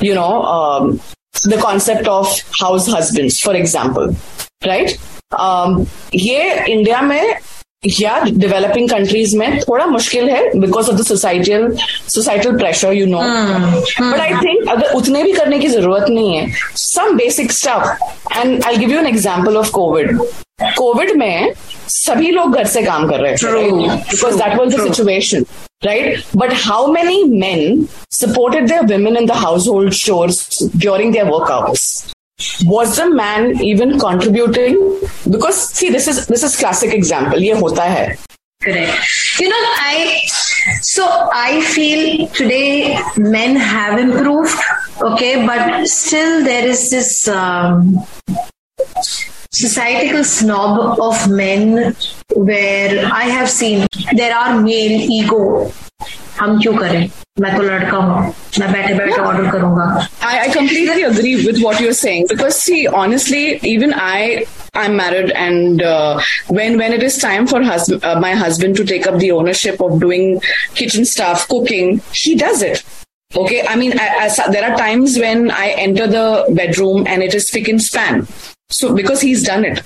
you 0.07 0.13
know 0.15 0.29
the 1.44 1.58
concept 1.58 2.08
of 2.08 2.26
house 2.60 2.86
husbands, 2.88 3.40
for 3.40 3.54
example, 3.54 4.14
right? 4.64 4.98
Um, 5.38 5.86
ये 6.14 6.64
India 6.68 7.00
में 7.02 7.38
या 7.86 8.18
developing 8.24 8.88
countries 8.90 9.36
में 9.36 9.58
थोड़ा 9.60 9.86
मुश्किल 9.86 10.28
है 10.30 10.58
because 10.60 10.90
of 10.90 10.96
the 10.96 11.04
societal 11.04 11.76
societal 12.08 12.56
pressure 12.58 12.92
you 12.92 13.06
know 13.06 13.20
but 13.20 14.20
I 14.20 14.34
think 14.34 14.68
अगर 14.70 14.92
उतने 14.94 15.22
भी 15.22 15.32
करने 15.32 15.58
की 15.58 15.68
ज़रूरत 15.68 16.08
नहीं 16.08 16.36
है 16.36 16.46
some 16.76 17.16
basic 17.16 17.52
stuff 17.52 18.38
and 18.38 18.64
I 18.64 18.76
give 18.76 18.92
you 18.92 18.98
an 18.98 19.06
example 19.06 19.56
of 19.56 19.70
Covid 19.70 20.18
Covid 20.76 21.16
में 21.18 21.52
सभी 21.88 22.30
लोग 22.30 22.54
घर 22.56 22.66
से 22.66 22.82
काम 22.82 23.08
कर 23.08 23.20
रहे 23.20 23.36
थे 23.36 23.88
because 24.10 24.36
that 24.36 24.58
was 24.58 24.76
the 24.76 24.84
situation 24.84 25.44
right? 25.85 26.25
But 26.33 26.53
how 26.53 26.91
many 26.91 27.25
men 27.25 27.87
supported 28.11 28.67
their 28.67 28.83
women 28.83 29.17
in 29.17 29.25
the 29.25 29.35
household 29.35 29.93
chores 29.93 30.47
during 30.77 31.11
their 31.11 31.29
work 31.31 31.49
hours? 31.49 32.13
Was 32.65 32.97
the 32.97 33.09
man 33.09 33.63
even 33.63 33.99
contributing? 33.99 34.99
Because 35.29 35.69
see, 35.73 35.89
this 35.89 36.07
is 36.07 36.27
this 36.27 36.43
is 36.43 36.55
classic 36.55 36.93
example. 36.93 37.39
ये 37.41 37.53
होता 37.61 37.83
है. 37.83 38.17
Correct. 38.63 39.39
You 39.39 39.49
know, 39.49 39.63
I 39.79 40.19
so 40.81 41.29
I 41.33 41.61
feel 41.61 42.27
today 42.27 42.99
men 43.17 43.55
have 43.55 43.99
improved, 43.99 44.55
okay, 45.01 45.45
but 45.45 45.87
still 45.87 46.43
there 46.43 46.67
is 46.67 46.89
this 46.89 47.27
um, 47.27 48.05
societal 49.51 50.23
snob 50.23 50.99
of 50.99 51.29
men 51.29 51.95
where 52.35 53.05
I 53.11 53.23
have 53.23 53.49
seen 53.49 53.87
there 54.15 54.35
are 54.35 54.61
male 54.61 55.01
ego. 55.19 55.71
हम 56.39 56.59
क्यों 56.61 56.73
करें 56.77 57.09
मैं 57.41 57.55
तो 57.55 57.61
लड़का 57.63 57.97
हूँ 57.97 58.33
मैं 58.59 58.71
बैठे 58.71 58.93
बैठे 58.93 59.21
ऑर्डर 59.21 59.49
करूंगा 59.51 59.85
I, 60.21 60.33
I 60.41 60.47
completely 60.53 61.03
agree 61.03 61.45
with 61.45 61.61
what 61.63 61.79
you're 61.79 61.97
saying 61.99 62.27
because 62.29 62.59
see 62.65 62.87
honestly 62.87 63.59
even 63.71 63.93
I 63.93 64.45
I'm 64.73 64.95
married 64.95 65.31
and 65.31 65.81
uh, 65.81 66.19
when 66.59 66.77
when 66.77 66.93
it 66.93 67.03
is 67.07 67.17
time 67.17 67.47
for 67.47 67.63
husband 67.63 68.03
uh, 68.03 68.19
my 68.19 68.33
husband 68.43 68.77
to 68.81 68.85
take 68.85 69.07
up 69.07 69.19
the 69.23 69.31
ownership 69.31 69.81
of 69.81 69.99
doing 69.99 70.39
kitchen 70.75 71.05
stuff 71.05 71.47
cooking 71.47 72.01
he 72.11 72.35
does 72.35 72.61
it 72.61 72.83
okay 73.35 73.65
I 73.67 73.75
mean 73.75 73.99
I, 73.99 74.09
I, 74.27 74.51
there 74.51 74.69
are 74.71 74.77
times 74.77 75.17
when 75.17 75.49
I 75.49 75.69
enter 75.87 76.07
the 76.07 76.27
bedroom 76.61 77.07
and 77.07 77.23
it 77.23 77.33
is 77.33 77.47
spick 77.47 77.67
and 77.67 77.81
span 77.81 78.27
so 78.72 78.94
because 78.94 79.20
he's 79.20 79.42
done 79.42 79.64
it 79.64 79.82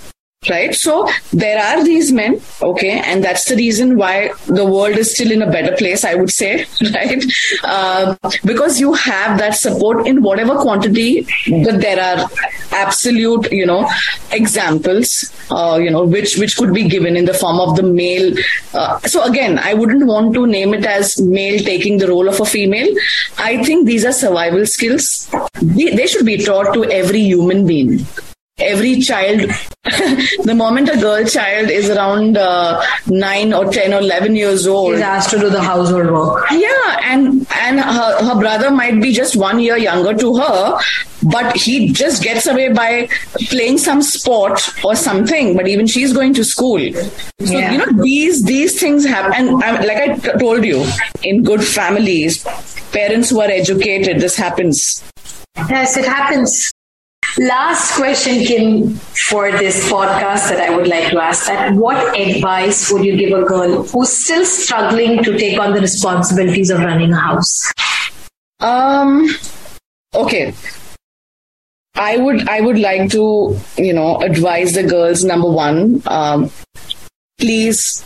right? 0.51 0.75
So 0.75 1.09
there 1.33 1.59
are 1.59 1.85
these 1.85 2.13
men 2.13 2.41
okay 2.63 3.01
and 3.05 3.23
that's 3.23 3.47
the 3.47 3.57
reason 3.57 3.97
why 3.97 4.31
the 4.47 4.65
world 4.65 4.97
is 4.97 5.13
still 5.13 5.31
in 5.31 5.43
a 5.43 5.51
better 5.51 5.75
place 5.77 6.05
i 6.05 6.15
would 6.15 6.31
say 6.31 6.65
right? 6.95 7.25
Uh, 7.65 8.15
because 8.45 8.81
you 8.81 8.93
have 8.93 9.39
that 9.39 9.55
support 9.55 10.07
in 10.07 10.23
whatever 10.23 10.55
quantity 10.57 11.27
but 11.65 11.81
there 11.81 12.01
are 12.01 12.29
absolute 12.73 13.51
you 13.51 13.67
know 13.67 13.89
examples 14.33 15.33
uh, 15.51 15.79
you 15.83 15.91
know 15.91 16.05
which 16.05 16.37
which 16.37 16.57
could 16.57 16.73
be 16.73 16.89
given 16.89 17.17
in 17.17 17.25
the 17.25 17.35
form 17.35 17.61
of 17.61 17.77
the 17.77 17.83
male 17.83 18.33
uh, 18.75 18.99
so 19.01 19.23
again 19.25 19.59
i 19.59 19.75
wouldn't 19.75 20.07
want 20.07 20.33
to 20.35 20.47
name 20.47 20.75
it 20.75 20.85
as 20.85 21.21
male 21.21 21.59
taking 21.59 21.99
the 21.99 22.09
role 22.09 22.29
of 22.29 22.41
a 22.41 22.45
female. 22.45 22.89
I 23.39 23.63
think 23.65 23.87
these 23.87 24.05
are 24.05 24.13
survival 24.13 24.67
skills. 24.67 25.29
They, 25.61 25.95
they 25.95 26.07
should 26.07 26.27
be 26.27 26.39
taught 26.45 26.73
to 26.75 26.85
every 26.85 27.21
human 27.21 27.67
being 27.67 28.07
every 28.59 29.01
child 29.01 29.41
the 30.45 30.55
moment 30.57 30.89
a 30.89 30.97
girl 30.99 31.23
child 31.27 31.69
is 31.69 31.91
around 31.91 32.39
uh, 32.39 32.83
9 33.07 33.53
or 33.53 33.67
10 33.71 33.93
or 33.93 33.99
11 34.01 34.35
years 34.35 34.67
old 34.67 34.95
is 34.95 35.01
asked 35.03 35.29
to 35.31 35.39
do 35.39 35.51
the 35.51 35.61
household 35.61 36.07
work 36.11 36.45
yeah 36.51 36.99
and 37.03 37.47
and 37.55 37.79
her, 37.81 38.25
her 38.25 38.41
brother 38.41 38.71
might 38.71 39.01
be 39.03 39.13
just 39.13 39.37
one 39.37 39.61
year 39.61 39.77
younger 39.77 40.15
to 40.15 40.35
her 40.39 40.79
but 41.25 41.55
he 41.55 41.93
just 41.93 42.23
gets 42.23 42.47
away 42.47 42.73
by 42.73 43.07
playing 43.51 43.77
some 43.77 44.01
sport 44.01 44.59
or 44.83 44.97
something 44.97 45.55
but 45.55 45.69
even 45.69 45.87
she's 45.87 46.15
going 46.15 46.33
to 46.33 46.43
school 46.43 46.81
so 46.95 47.59
Yeah. 47.59 47.73
you 47.73 47.79
know 47.79 48.03
these 48.03 48.43
these 48.45 48.81
things 48.81 49.05
happen 49.05 49.49
and 49.49 49.63
um, 49.63 49.75
like 49.87 49.99
i 49.99 50.15
t- 50.17 50.39
told 50.39 50.65
you 50.65 50.83
in 51.23 51.43
good 51.45 51.63
families 51.63 52.43
parents 52.93 53.29
who 53.29 53.41
are 53.43 53.51
educated 53.51 54.19
this 54.19 54.35
happens 54.37 55.03
Yes, 55.71 55.97
it 55.97 56.05
happens. 56.05 56.71
Last 57.39 57.97
question, 57.97 58.45
Kim, 58.47 58.95
for 58.95 59.53
this 59.53 59.91
podcast 59.93 60.49
that 60.49 60.71
I 60.71 60.75
would 60.75 60.89
like 60.89 61.11
to 61.11 61.21
ask 61.23 61.47
that 61.47 61.75
what 61.75 62.19
advice 62.19 62.91
would 62.91 63.05
you 63.05 63.15
give 63.15 63.39
a 63.39 63.45
girl 63.45 63.83
who's 63.83 64.09
still 64.09 64.45
struggling 64.47 65.23
to 65.23 65.37
take 65.37 65.61
on 65.61 65.75
the 65.75 65.81
responsibilities 65.83 66.71
of 66.71 66.79
running 66.81 67.13
a 67.13 67.17
house? 67.21 67.71
Um. 68.61 69.29
Okay. 70.15 70.55
I 71.95 72.17
would 72.17 72.49
I 72.49 72.63
would 72.63 72.79
like 72.79 73.11
to 73.11 73.59
you 73.77 73.93
know 73.93 74.17
advise 74.23 74.73
the 74.73 74.85
girls. 74.85 75.23
Number 75.23 75.51
one, 75.51 76.03
um, 76.07 76.51
please 77.39 78.03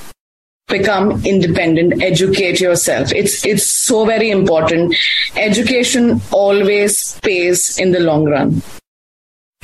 become 0.66 1.24
independent. 1.24 2.02
Educate 2.02 2.60
yourself. 2.60 3.12
It's 3.12 3.46
it's 3.46 3.64
so 3.64 4.04
very 4.06 4.30
important. 4.30 4.96
Education 5.36 6.20
always 6.32 7.16
pays 7.20 7.78
in 7.78 7.92
the 7.92 8.00
long 8.00 8.24
run 8.24 8.60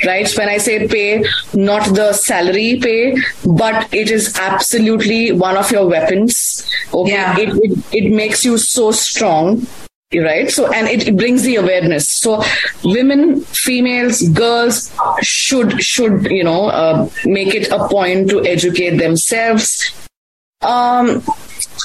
Right? 0.04 0.32
When 0.36 0.50
I 0.50 0.58
say 0.58 0.88
pay, 0.88 1.24
not 1.54 1.94
the 1.94 2.12
salary 2.14 2.80
pay, 2.82 3.16
but 3.46 3.94
it 3.94 4.10
is 4.10 4.36
absolutely 4.40 5.32
one 5.32 5.58
of 5.58 5.72
your 5.72 5.88
weapons. 5.88 6.68
Okay. 6.92 7.12
Yeah. 7.12 7.38
It, 7.38 7.50
it 7.62 7.78
it 7.94 8.12
makes 8.12 8.44
you 8.44 8.58
so 8.58 8.92
strong 8.92 9.68
right 10.20 10.52
so 10.52 10.72
and 10.74 10.88
it, 10.88 11.08
it 11.08 11.16
brings 11.16 11.44
the 11.44 11.56
awareness 11.56 12.10
so 12.10 12.44
women 12.84 13.40
females 13.42 14.22
girls 14.30 14.94
should 15.22 15.82
should 15.82 16.30
you 16.30 16.44
know 16.44 16.68
uh, 16.68 17.10
make 17.24 17.56
it 17.56 17.70
a 17.72 17.88
point 17.88 18.30
to 18.30 18.44
educate 18.46 18.98
themselves 18.98 19.94
um 20.62 21.24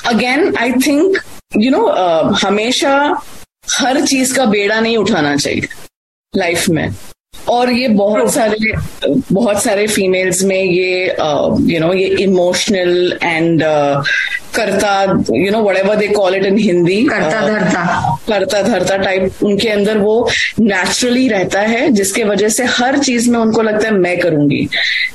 again 0.07 0.57
i 0.59 0.73
think 0.73 1.17
you 1.55 1.71
know 1.71 1.87
uh, 1.89 2.33
हमेशा 2.43 3.23
हर 3.79 4.05
चीज 4.07 4.33
का 4.33 4.45
बेड़ा 4.47 4.81
नहीं 4.81 4.97
उठाना 4.97 5.37
चाहिए 5.37 5.69
life 6.37 6.69
में 6.69 6.89
और 7.52 7.72
ये 7.72 7.88
बहुत 7.88 8.34
सारे 8.34 8.72
बहुत 9.32 9.64
सारे 9.64 9.88
फीमेल्स 9.88 10.44
में 10.44 10.64
ये 10.64 11.06
यू 11.74 11.80
नो 11.80 11.94
ये 11.94 12.08
इमोशनल 12.24 13.18
एंड 13.24 13.64
करता 14.56 14.92
you 15.36 15.52
know 15.52 15.62
whatever 15.78 15.96
they 15.96 16.08
call 16.08 16.36
it 16.36 16.46
in 16.46 16.58
Hindi 16.58 16.96
करता 17.06 17.42
धरता। 17.48 18.18
करता 18.28 18.62
धरता 18.62 18.98
टाइप 18.98 19.44
उनके 19.44 19.70
अंदर 19.70 19.98
वो 19.98 20.30
नेचुरली 20.60 21.28
रहता 21.28 21.60
है 21.62 21.90
जिसके 21.90 22.24
वजह 22.24 22.50
से 22.50 22.64
हर 22.78 22.98
चीज़ 23.00 23.30
में 23.32 23.40
उनको 23.40 23.62
लगता 23.62 23.88
है 23.88 23.94
मैं 23.94 24.18
करूँगी। 24.20 24.68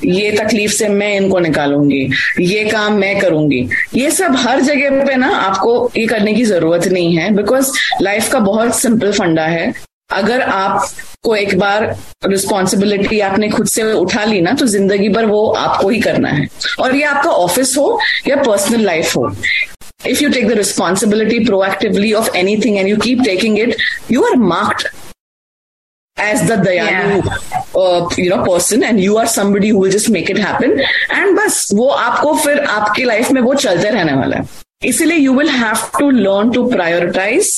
ये 0.05 0.31
तकलीफ़ 0.31 0.71
से 0.73 0.87
मैं 0.89 1.13
इनको 1.15 1.39
निकालूँगी। 1.39 2.07
ये 2.41 2.63
काम 2.65 2.97
मैं 2.99 3.17
करूँगी। 3.19 3.67
ये 3.95 4.11
सब 4.11 4.35
हर 4.37 4.61
जगह 4.61 5.05
पे 5.05 5.15
ना 5.15 5.35
आपको 5.37 5.91
ये 5.97 6.05
करने 6.07 6.33
की 6.33 6.43
ज़रूरत 6.45 6.87
नहीं 6.87 7.17
है 7.17 7.33
बिकॉज़ 7.35 7.71
लाइफ 8.01 8.31
का 8.31 8.39
बहुत 8.39 8.79
सिंपल 8.79 9.11
फंडा 9.11 9.45
है। 9.45 9.71
अगर 10.09 10.41
आप 10.41 10.87
को 11.23 11.35
एक 11.35 11.57
बार 11.59 11.83
रिस्पॉन्सिबिलिटी 12.25 13.19
आपने 13.19 13.49
खुद 13.49 13.67
से 13.67 13.83
उठा 13.93 14.23
ली 14.25 14.41
ना 14.41 14.51
तो 14.59 14.65
ज़िंदगी 14.67 15.09
भर 15.09 15.25
वो 15.25 15.47
आपको 15.49 15.89
ही 15.89 15.99
करना 16.01 16.29
है। 16.29 16.47
और 16.79 16.95
ये 16.95 17.03
आपका 17.03 17.31
ऑफ़िस 17.31 17.75
हो 17.77 17.99
या 18.27 18.35
पर्सनल 18.43 18.85
लाइफ 18.85 19.15
हो 19.15 19.31
if 20.05 20.23
you 20.23 20.29
take 20.29 20.47
the 20.47 20.51
responsibility 20.57 21.39
proactively 21.45 22.13
of 22.13 22.35
anything 22.65 22.77
and 22.77 22.87
you 22.87 22.97
keep 22.97 23.23
taking 23.25 23.59
it 23.59 23.75
you 24.11 24.23
are 24.23 24.35
marked 24.45 24.87
as 26.17 26.43
the 26.51 26.59
दयालु 26.59 27.21
you 28.19 28.35
know 28.35 28.43
person 28.43 28.83
and 28.83 28.99
you 28.99 29.15
are 29.17 29.27
somebody 29.27 29.69
who 29.69 29.87
just 29.89 30.09
make 30.09 30.31
it 30.31 30.39
happen 30.39 30.79
and 30.79 31.37
बस 31.39 31.69
वो 31.75 31.87
आपको 31.89 32.33
फिर 32.35 32.59
आपके 32.59 33.03
life 33.03 33.31
में 33.31 33.41
वो 33.41 33.53
चलते 33.55 33.89
रहने 33.89 34.13
वाला 34.13 34.37
है। 34.37 34.45
इसीलिए 34.85 35.17
you 35.17 35.33
will 35.33 35.49
have 35.49 35.89
to 35.99 36.09
learn 36.11 36.51
to 36.51 36.69
prioritise 36.69 37.51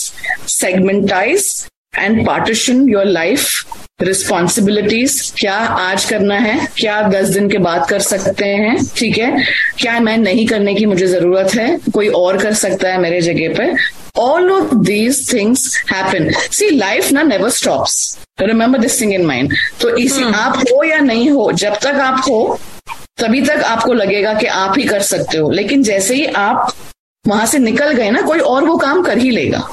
segmentise 0.49 1.53
and 1.97 2.15
partition 2.27 2.89
your 2.89 3.05
life 3.05 3.65
responsibilities 4.01 5.33
क्या 5.37 5.55
आज 5.55 6.05
करना 6.05 6.35
है? 6.35 6.67
क्या 6.77 7.01
दस 7.01 7.27
दिन 7.27 7.49
के 7.49 7.57
बाद 7.57 7.89
कर 7.89 7.99
सकते 7.99 8.45
हैं? 8.45 8.85
ठीक 8.97 9.17
है? 9.17 9.43
क्या 9.79 9.99
मैं 9.99 10.17
नहीं 10.17 10.47
करने 10.47 10.75
की 10.75 10.85
मुझे 10.85 11.07
ज़रूरत 11.07 11.55
है? 11.55 11.79
कोई 11.93 12.07
और 12.07 12.37
कर 12.37 12.53
सकता 12.53 12.89
है 12.89 12.97
मेरे 12.97 13.21
जगह 13.21 13.53
पे? 13.53 13.73
All 14.21 14.51
of 14.51 14.75
these 14.75 15.33
things 15.33 15.83
happen 15.91 16.31
see 16.51 16.69
life 16.69 17.11
ना 17.11 17.23
never 17.23 17.49
stops 17.49 18.19
remember 18.41 18.79
this 18.79 19.01
thing 19.01 19.13
in 19.13 19.25
mind 19.25 19.53
तो 19.81 19.95
इसी 19.95 20.23
hmm. 20.23 20.35
आप 20.35 20.57
हो 20.57 20.83
या 20.83 20.99
नहीं 20.99 21.29
हो 21.29 21.51
जब 21.51 21.79
तक 21.79 21.87
आप 21.87 22.23
हो 22.29 22.59
तभी 23.17 23.41
तक 23.41 23.63
आपको 23.63 23.93
लगेगा 23.93 24.33
कि 24.33 24.45
आप 24.45 24.73
ही 24.77 24.83
कर 24.83 25.01
सकते 25.01 25.37
हो। 25.37 25.49
लेकिन 25.49 25.83
जैसे 25.83 26.15
ही 26.15 26.25
आप 26.25 26.73
वहाँ 27.27 27.45
से 27.45 27.59
निकल 27.59 27.91
गए 27.91 28.09
ना 28.09 28.21
कोई 28.21 28.39
और 28.39 28.63
वो 28.63 28.77
काम 28.77 29.03
कर 29.03 29.17
ही 29.17 29.29
लेगा। 29.29 29.69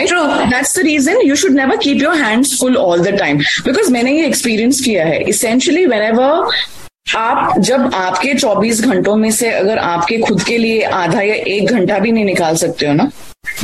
True 0.00 0.26
that's 0.50 0.72
the 0.72 0.82
reason 0.82 1.20
you 1.20 1.36
should 1.36 1.54
never 1.54 1.76
keep 1.76 2.00
your 2.00 2.16
hands 2.16 2.58
full 2.58 2.76
all 2.76 2.98
the 2.98 3.12
time. 3.12 3.40
Because 3.64 3.90
मैंने 3.90 4.12
ये 4.18 4.26
एक्सपीरियंस 4.26 4.80
किया 4.80 5.04
है. 5.04 5.24
Essentially, 5.24 5.86
whenever 5.86 6.50
आप, 7.16 7.58
जब 7.58 7.94
आपके 7.94 8.34
24 8.34 8.80
घंटों 8.80 9.16
में 9.16 9.30
से 9.30 9.50
अगर 9.50 9.78
आपके 9.78 10.18
खुद 10.18 10.42
के 10.42 10.58
लिए 10.58 10.82
आधा 10.82 11.20
या 11.20 11.34
एक 11.34 11.70
घंटा 11.70 11.98
भी 11.98 12.12
नहीं 12.12 12.24
निकाल 12.24 12.56
सकते 12.56 12.86
हो 12.86 12.92
ना 12.92 13.10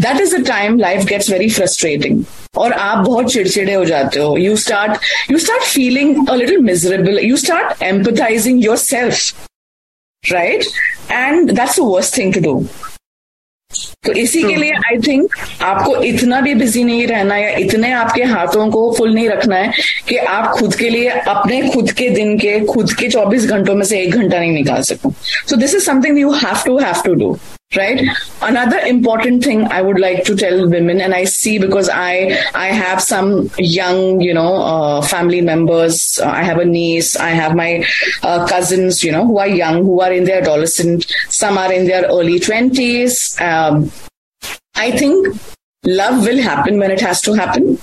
that 0.00 0.20
is 0.20 0.36
a 0.36 0.38
time 0.38 0.78
life 0.78 1.04
gets 1.04 1.30
very 1.30 1.50
frustrating 1.50 2.24
और 2.56 2.72
आप 2.72 3.06
बहुत 3.06 3.32
चिड़चिड़े 3.32 3.74
हो 3.74 3.84
जाते 3.84 4.20
हो. 4.20 4.36
You 4.36 4.56
start 4.56 4.98
you 5.30 5.38
start 5.38 5.62
feeling 5.62 6.28
a 6.28 6.34
little 6.34 6.58
miserable 6.58 7.18
you 7.18 7.36
start 7.36 7.82
empathising 7.82 8.64
yourself 8.76 9.34
right 10.32 10.64
and 11.12 11.50
that's 11.50 11.78
the 11.78 11.86
worst 11.86 12.18
thing 12.18 12.34
to 12.34 12.40
do. 12.40 12.87
तो 14.04 14.12
इसी 14.12 14.42
के 14.42 14.54
लिए 14.56 14.72
आई 14.86 14.98
थिंक 15.06 15.36
आपको 15.62 15.94
इतना 16.02 16.40
भी 16.40 16.54
बिज़ी 16.54 16.84
नहीं 16.84 17.06
रहना 17.06 17.36
या 17.36 17.50
इतने 17.58 17.92
आपके 17.92 18.22
हाथों 18.24 18.68
को 18.70 18.90
फुल 18.98 19.14
नहीं 19.14 19.28
रखना 19.28 19.56
है 19.56 19.72
कि 20.08 20.16
आप 20.16 20.50
खुद 20.58 20.74
के 20.74 20.88
लिए 20.88 21.08
अपने 21.08 21.60
खुद 21.68 21.90
के 21.92 22.08
दिन 22.10 22.38
के 22.38 22.58
खुद 22.66 22.92
के 22.92 23.08
24 23.10 23.46
घंटों 23.46 23.74
में 23.74 23.84
से 23.86 24.00
एक 24.00 24.14
घंटा 24.14 24.38
नहीं 24.38 24.52
निकाल 24.52 24.82
सको। 24.82 25.12
So 25.48 25.56
this 25.56 25.74
is 25.74 25.84
something 25.84 26.18
you 26.18 26.32
have 26.44 26.62
to 26.66 26.78
have 26.78 27.02
to 27.04 27.14
do 27.14 27.36
right? 27.76 28.00
Another 28.40 28.78
important 28.78 29.44
thing 29.44 29.66
i 29.66 29.82
would 29.82 30.00
like 30.00 30.24
to 30.24 30.34
tell 30.34 30.68
women 30.68 31.00
and 31.00 31.14
i 31.14 31.24
see 31.24 31.58
because 31.58 31.88
i 31.90 32.38
i 32.54 32.68
have 32.68 33.02
some 33.02 33.50
young 33.58 34.20
you 34.20 34.32
know 34.32 34.56
uh, 34.56 35.02
family 35.02 35.40
members. 35.40 36.18
Uh, 36.18 36.28
i 36.30 36.42
have 36.42 36.58
a 36.58 36.64
niece. 36.64 37.16
I 37.16 37.30
have 37.30 37.54
my 37.54 37.84
uh, 38.22 38.46
cousins 38.46 39.04
you 39.04 39.12
know 39.12 39.26
who 39.26 39.38
are 39.38 39.48
young 39.48 39.84
who 39.84 40.00
are 40.00 40.12
in 40.12 40.24
their 40.24 40.40
adolescent. 40.40 41.06
Some 41.28 41.58
are 41.58 41.72
in 41.72 41.86
their 41.86 42.04
early 42.04 42.40
20s 42.40 43.40
um, 43.40 43.90
i 44.76 44.90
think 44.90 45.36
love 45.84 46.26
will 46.26 46.40
happen 46.40 46.78
when 46.78 46.90
it 46.90 47.00
has 47.00 47.20
to 47.22 47.32
happen. 47.34 47.78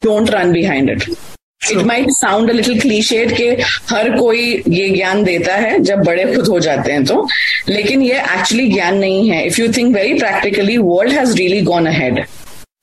Don't 0.00 0.30
run 0.30 0.52
behind 0.52 0.90
it 0.90 1.31
it 1.70 1.78
might 1.86 2.10
sound 2.10 2.50
a 2.50 2.52
little 2.52 2.80
cliched 2.80 3.36
के 3.36 3.48
हर 3.90 4.10
कोई 4.18 4.62
ये 4.68 4.88
ज्ञान 4.88 5.22
देता 5.24 5.54
है 5.54 5.78
जब 5.82 6.02
बड़े 6.04 6.24
खुद 6.34 6.48
हो 6.48 6.58
जाते 6.60 6.92
हैं 6.92 7.04
तो 7.04 7.26
लेकिन 7.68 8.02
ये 8.02 8.20
एक्चुअली 8.20 8.68
ज्ञान 8.68 8.98
नहीं 8.98 9.30
है। 9.30 9.46
If 9.46 9.60
you 9.60 9.68
think 9.72 9.94
very 9.96 10.14
practically 10.14 10.76
world 10.78 11.12
has 11.12 11.36
really 11.36 11.60
gone 11.62 11.86
ahead 11.86 12.24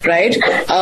right 0.05 0.37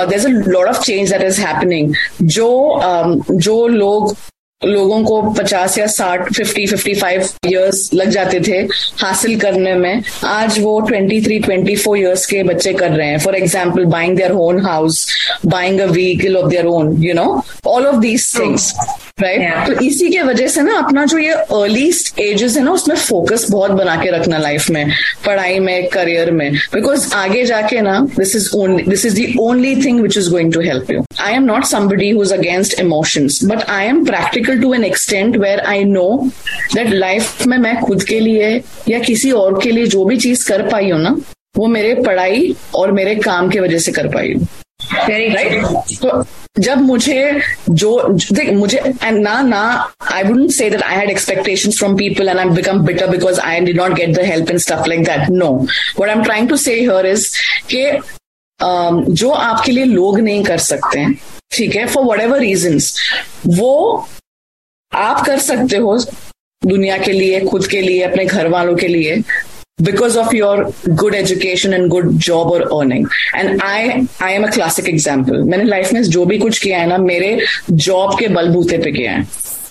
there 0.10 0.26
a 0.26 0.30
lot 0.48 0.68
of 0.68 0.82
change 0.86 1.12
that 1.12 1.22
is 1.22 1.42
happening 1.42 1.94
जो 2.24 2.50
um, 2.86 3.22
जो 3.32 3.68
लोग 3.68 4.16
लोगों 4.62 5.04
को 5.04 5.22
50 5.34 5.78
या 5.78 5.86
60 5.88 6.30
50 6.34 6.74
55 6.74 7.34
इयर्स 7.48 7.90
लग 7.94 8.10
जाते 8.10 8.40
थे 8.48 8.58
हासिल 9.02 9.40
करने 9.40 9.74
में। 9.76 10.04
आज 10.26 10.60
वो 10.60 10.80
23 10.82 11.42
24 11.46 11.96
इयर्स 11.98 12.26
के 12.26 12.42
बच्चे 12.44 12.74
कर 12.74 12.92
रहे 12.92 13.08
हैं। 13.08 13.20
For 13.20 13.36
example 13.36 13.86
buying 13.86 14.16
their 14.18 14.32
own 14.32 14.60
house 14.66 15.06
buying 15.46 15.80
a 15.80 15.86
vehicle 15.86 16.38
of 16.38 16.50
their 16.50 16.66
own 16.66 16.96
you 17.04 17.14
know 17.14 17.42
all 17.68 17.86
of 17.86 17.96
these 17.96 18.34
things 18.40 18.74
right 19.22 19.68
तो 19.68 19.74
इसी 19.86 20.10
के 20.10 20.22
वजह 20.22 20.48
से 20.48 20.62
ना 20.62 20.78
अपना 20.78 21.06
जो 21.06 21.18
ये 21.18 21.32
अर्ली 21.32 21.90
एजेस 22.20 22.58
है 22.58 22.64
ना 22.64 22.72
उसमें 22.72 22.96
फोकस 22.96 23.46
बहुत 23.52 23.72
बना 23.72 23.96
के 23.96 24.12
रखना 24.12 24.38
लाइफ 24.38 24.70
में 24.70 24.86
पढ़ाई 25.26 25.60
में 25.60 25.88
करियर 25.88 26.32
में। 26.32 26.52
बिकॉज़ 26.74 27.14
आगे 27.16 27.46
जाके 27.46 27.82
ना 27.82 28.00
this 28.18 28.36
is 28.36 28.50
only 28.56 28.84
this 28.90 29.06
is 29.06 29.16
the 29.16 29.34
only 29.40 29.76
thing 29.86 30.02
which 30.02 30.18
is 30.18 30.30
going 30.30 30.54
to 30.54 30.62
help 30.62 30.92
you 30.92 31.04
am 31.36 31.44
not 31.44 31.66
somebody 31.66 32.10
who 32.10 32.22
is 32.24 32.34
against 32.34 32.80
emotions 32.80 33.40
but 33.46 33.64
I 33.70 33.86
am 33.86 34.04
practical 34.06 34.62
to 34.62 34.74
an 34.74 34.84
extent 34.84 35.38
where 35.38 35.60
I 35.68 35.84
know 35.86 36.10
that 36.74 36.90
life 36.90 37.46
में 37.48 37.58
मैं 37.58 37.80
खुद 37.82 38.04
के 38.04 38.20
लिए 38.20 38.62
या 38.90 39.00
किसी 39.00 39.32
और 39.32 39.60
के 39.64 39.72
लिए 39.72 39.86
जो 39.88 40.06
भी 40.06 40.18
चीज़ 40.18 40.48
कर 40.48 40.70
पाई 40.70 40.90
हूँ 40.90 41.02
ना 41.02 41.18
वो 41.58 41.68
मेरे 41.68 41.94
पढ़ाई 42.06 42.56
और 42.76 42.92
मेरे 42.92 43.16
काम 43.16 43.50
की 43.50 43.60
वजह 43.60 43.80
से 43.80 43.92
कर 43.92 44.08
पाई 44.08 44.34
हूँ। 44.34 44.48
राइट 45.10 45.64
तो 46.02 46.24
जब 46.60 46.82
मुझे 46.82 47.40
जो 47.72 47.92
देख 48.34 48.52
मुझे 48.54 48.78
एंड 48.78 49.18
ना 49.18 49.42
ना 49.42 49.62
I 50.14 50.24
wouldn't 50.24 50.52
say 50.52 50.70
that 50.70 50.82
I 50.84 50.96
had 50.96 51.10
expectations 51.10 51.78
from 51.80 51.96
people 51.98 52.30
and 52.30 52.40
I 52.40 52.50
become 52.52 52.80
bitter 52.86 53.08
because 53.08 53.40
I 53.40 53.60
did 53.60 53.78
not 53.78 53.94
get 53.94 54.16
the 54.16 54.26
help 54.26 54.52
in 54.52 54.58
stuff 54.58 54.88
like 54.88 55.04
that 55.06 55.30
no 55.32 55.52
what 55.56 56.10
I 56.10 56.16
am 56.16 56.24
trying 56.24 56.50
to 56.50 56.58
say 56.58 56.76
here 56.76 57.06
is 57.06 57.28
के 57.70 57.86
जो 58.64 59.30
आपके 59.30 59.72
लिए 59.72 59.84
लोग 59.84 60.20
नहीं 60.20 60.44
कर 60.44 60.58
सकते 60.58 61.00
हैं 61.00 61.20
ठीक 61.52 61.76
है 61.76 61.88
फॉर 61.88 62.06
वट 62.06 62.20
एवर 62.20 62.40
रीजन 62.40 62.80
वो 63.48 64.08
आप 64.96 65.26
कर 65.26 65.40
सकते 65.40 65.78
हो 65.78 66.00
दुनिया 66.66 66.98
के 66.98 67.12
लिए, 67.12 67.42
खुद 67.42 67.68
के 67.68 67.82
लिए, 67.82 68.02
अपने 68.02 68.26
घर 68.26 68.48
वालों 68.48 68.76
के 68.76 68.88
लिए, 68.88 69.24
because 69.84 70.16
of 70.18 70.34
your 70.34 70.74
good 70.90 71.14
education 71.14 71.74
and 71.74 71.92
good 71.92 72.08
job 72.30 72.48
or 72.48 72.62
earning. 72.74 73.06
And 73.36 73.62
i 73.62 74.08
i 74.22 74.40
am 74.40 74.46
a 74.46 74.52
classic 74.52 74.90
example. 74.94 75.34
मैंने 75.34 75.64
लाइफ 75.64 75.94
में 75.94 76.04
जो 76.04 76.26
भी 76.26 76.38
कुछ 76.38 76.60
किया 76.60 76.80
है 76.80 76.88
ना, 76.88 76.98
मेरे 76.98 77.40
जॉब 77.72 78.20
के 78.20 78.28
बलबूते 78.28 78.78
पे 78.78 78.92
किया 78.92 79.12
है। 79.12 79.28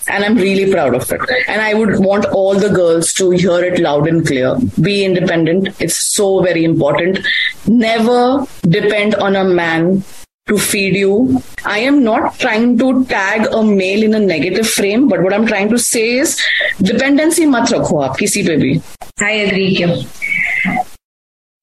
And 0.09 0.23
I'm 0.23 0.35
really 0.35 0.71
proud 0.71 0.95
of 0.95 1.11
it. 1.11 1.21
And 1.47 1.61
I 1.61 1.73
would 1.73 1.99
want 1.99 2.25
all 2.25 2.55
the 2.55 2.69
girls 2.69 3.13
to 3.13 3.31
hear 3.31 3.63
it 3.63 3.79
loud 3.79 4.07
and 4.07 4.25
clear. 4.25 4.55
Be 4.81 5.03
independent. 5.03 5.69
It's 5.79 5.95
so 5.95 6.41
very 6.41 6.63
important. 6.63 7.19
Never 7.67 8.45
depend 8.63 9.15
on 9.15 9.35
a 9.35 9.43
man 9.43 10.03
to 10.47 10.57
feed 10.57 10.95
you. 10.95 11.41
I 11.65 11.79
am 11.79 12.03
not 12.03 12.39
trying 12.39 12.77
to 12.77 13.05
tag 13.05 13.47
a 13.51 13.63
male 13.63 14.03
in 14.03 14.13
a 14.13 14.19
negative 14.19 14.67
frame, 14.67 15.07
but 15.09 15.21
what 15.21 15.33
I'm 15.33 15.45
trying 15.45 15.69
to 15.69 15.77
say 15.77 16.17
is 16.17 16.41
dependency 16.81 17.45
mat 17.45 17.69
rakho 17.69 18.07
aap 18.07 18.17
kisi 18.17 18.45
pe 18.45 18.55
bhi. 18.63 18.71
I 19.19 19.31
agree, 19.31 19.75
Kim. 19.75 20.07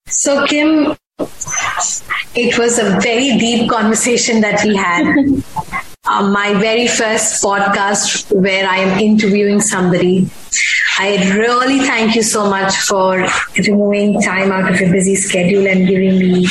So, 0.07 0.47
Kim, 0.47 0.95
it 2.35 2.59
was 2.59 2.79
a 2.79 3.01
very 3.01 3.39
deep 3.39 3.71
conversation 3.71 4.43
that 4.43 4.63
we 4.65 4.77
had. 4.77 5.43
um, 6.15 6.33
my 6.33 6.55
very 6.55 6.87
first 6.87 7.43
podcast 7.43 8.31
where 8.33 8.69
I 8.69 8.79
am 8.79 8.99
interviewing 9.01 9.61
somebody. 9.61 10.31
I 10.99 11.35
really 11.37 11.81
thank 11.81 12.15
you 12.15 12.23
so 12.23 12.49
much 12.49 12.77
for 12.77 13.27
removing 13.57 14.21
time 14.23 14.53
out 14.53 14.71
of 14.71 14.81
your 14.81 14.93
busy 14.93 15.17
schedule 15.17 15.67
and 15.67 15.89
giving 15.89 16.19
me 16.19 16.47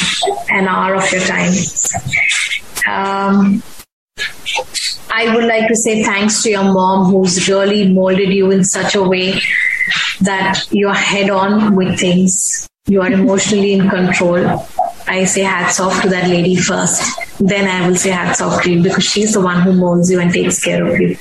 an 0.50 0.68
hour 0.68 0.96
of 0.96 1.10
your 1.12 1.22
time. 1.22 1.54
Um, 2.90 3.64
I 5.10 5.34
would 5.34 5.46
like 5.46 5.68
to 5.70 5.76
say 5.76 6.04
thanks 6.04 6.44
to 6.44 6.50
your 6.50 6.66
mom 6.66 7.12
who's 7.12 7.48
really 7.48 7.88
molded 7.88 8.30
you 8.30 8.52
in 8.52 8.66
such 8.66 8.96
a 8.96 9.04
way 9.04 9.40
that 10.22 10.68
you're 10.72 10.94
head 10.94 11.30
on 11.30 11.76
with 11.76 12.00
things. 12.00 12.68
You 12.88 13.02
are 13.02 13.12
emotionally 13.12 13.74
in 13.74 13.90
control. 13.90 14.68
I 15.08 15.26
say 15.26 15.42
hats 15.42 15.80
off 15.80 16.02
to 16.02 16.10
that 16.10 16.30
lady 16.30 16.56
first. 16.56 17.04
Then 17.40 17.68
I 17.68 17.88
will 17.88 17.96
say 17.96 18.12
hats 18.12 18.42
off 18.42 18.64
to 18.64 18.72
you 18.72 18.84
because 18.84 19.04
she's 19.04 19.34
the 19.34 19.42
one 19.42 19.62
who 19.62 19.74
molds 19.74 20.12
you 20.12 20.20
and 20.20 20.32
takes 20.32 20.64
care 20.64 20.86
of 20.86 21.00
you. 21.00 21.18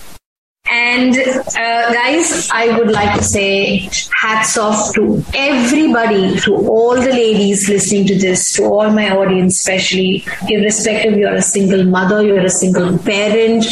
And 0.71 1.17
uh, 1.19 1.93
guys, 1.93 2.49
I 2.51 2.79
would 2.79 2.91
like 2.91 3.19
to 3.19 3.25
say 3.25 3.91
hats 4.19 4.57
off 4.57 4.95
to 4.95 5.23
everybody, 5.35 6.39
to 6.41 6.55
all 6.55 6.95
the 6.95 7.11
ladies 7.11 7.69
listening 7.69 8.07
to 8.07 8.19
this, 8.19 8.53
to 8.55 8.65
all 8.65 8.91
my 8.91 9.11
audience, 9.11 9.59
especially 9.59 10.25
irrespective 10.49 11.19
you're 11.19 11.35
a 11.35 11.43
single 11.43 11.85
mother, 11.85 12.25
you're 12.25 12.47
a 12.47 12.51
single 12.51 12.97
parent, 12.99 13.67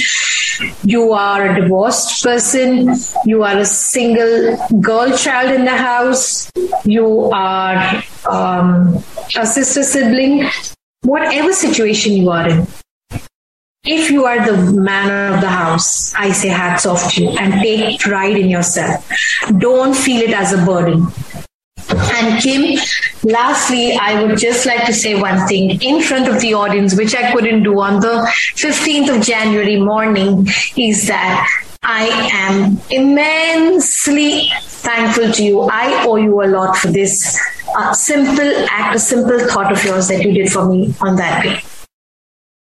you 0.82 1.12
are 1.12 1.50
a 1.50 1.60
divorced 1.60 2.22
person, 2.22 2.94
you 3.24 3.42
are 3.42 3.58
a 3.58 3.64
single 3.64 4.56
girl 4.80 5.16
child 5.16 5.52
in 5.52 5.64
the 5.64 5.76
house, 5.76 6.50
you 6.84 7.30
are 7.32 8.02
um, 8.28 9.02
a 9.36 9.46
sister 9.46 9.82
sibling, 9.82 10.48
whatever 11.02 11.52
situation 11.52 12.12
you 12.14 12.30
are 12.30 12.48
in. 12.48 12.66
If 13.82 14.10
you 14.10 14.26
are 14.26 14.44
the 14.44 14.78
man 14.78 15.32
of 15.32 15.40
the 15.40 15.48
house, 15.48 16.14
I 16.14 16.32
say 16.32 16.48
hats 16.48 16.84
off 16.84 17.14
to 17.14 17.22
you 17.22 17.30
and 17.30 17.54
take 17.62 17.98
pride 17.98 18.36
in 18.36 18.50
yourself. 18.50 19.08
Don't 19.58 19.96
feel 19.96 20.20
it 20.20 20.34
as 20.34 20.52
a 20.52 20.64
burden. 20.66 21.06
And 21.92 22.42
Kim, 22.42 22.78
lastly, 23.24 23.94
I 23.94 24.22
would 24.22 24.38
just 24.38 24.66
like 24.66 24.86
to 24.86 24.92
say 24.92 25.14
one 25.14 25.46
thing 25.46 25.80
in 25.82 26.02
front 26.02 26.28
of 26.28 26.40
the 26.40 26.54
audience, 26.54 26.96
which 26.96 27.14
I 27.14 27.32
couldn't 27.32 27.62
do 27.62 27.80
on 27.80 28.00
the 28.00 28.26
15th 28.56 29.16
of 29.16 29.22
January 29.22 29.80
morning, 29.80 30.46
is 30.76 31.06
that 31.08 31.48
I 31.82 32.06
am 32.32 32.78
immensely 32.90 34.50
thankful 34.60 35.32
to 35.32 35.42
you. 35.42 35.60
I 35.62 36.04
owe 36.06 36.16
you 36.16 36.42
a 36.42 36.46
lot 36.46 36.76
for 36.76 36.88
this 36.88 37.38
uh, 37.76 37.92
simple 37.94 38.66
act, 38.68 38.96
a 38.96 38.98
simple 38.98 39.38
thought 39.48 39.72
of 39.72 39.82
yours 39.84 40.08
that 40.08 40.22
you 40.22 40.32
did 40.32 40.52
for 40.52 40.66
me 40.66 40.94
on 41.00 41.16
that 41.16 41.42
day. 41.42 41.62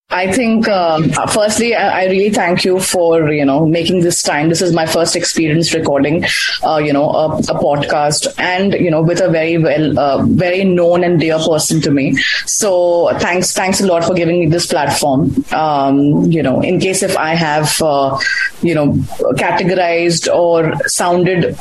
I 0.10 0.32
think, 0.32 0.70
um, 0.70 1.10
firstly, 1.30 1.76
I, 1.76 2.04
I, 2.04 2.06
really 2.06 2.30
thank 2.30 2.64
you 2.64 2.80
for, 2.80 3.30
you 3.30 3.44
know, 3.44 3.66
making 3.66 4.00
this 4.00 4.24
time. 4.24 4.48
This 4.48 4.62
is 4.62 4.72
my 4.72 4.86
first 4.86 5.18
experience 5.18 5.74
recording, 5.74 6.24
uh, 6.64 6.78
you 6.78 6.94
know, 6.94 7.10
a, 7.10 7.38
a, 7.38 7.60
podcast 7.60 8.34
and, 8.40 8.72
you 8.72 8.90
know, 8.90 9.02
with 9.02 9.20
a 9.20 9.30
very 9.30 9.58
well, 9.58 10.00
uh, 10.00 10.24
very 10.24 10.64
known 10.64 11.04
and 11.04 11.20
dear 11.20 11.38
person 11.40 11.82
to 11.82 11.92
me. 11.92 12.16
So 12.46 13.10
thanks, 13.20 13.52
thanks 13.52 13.82
a 13.82 13.86
lot 13.86 14.06
for 14.06 14.14
giving 14.14 14.40
me 14.40 14.48
this 14.48 14.66
platform. 14.66 15.44
Um, 15.52 16.32
you 16.32 16.42
know, 16.42 16.62
in 16.62 16.80
case 16.80 17.04
if 17.04 17.18
I 17.18 17.36
have, 17.36 17.82
uh, 17.82 18.18
you 18.62 18.76
know, 18.76 18.94
categorized 19.36 20.34
or 20.34 20.74
sounded 20.88 21.58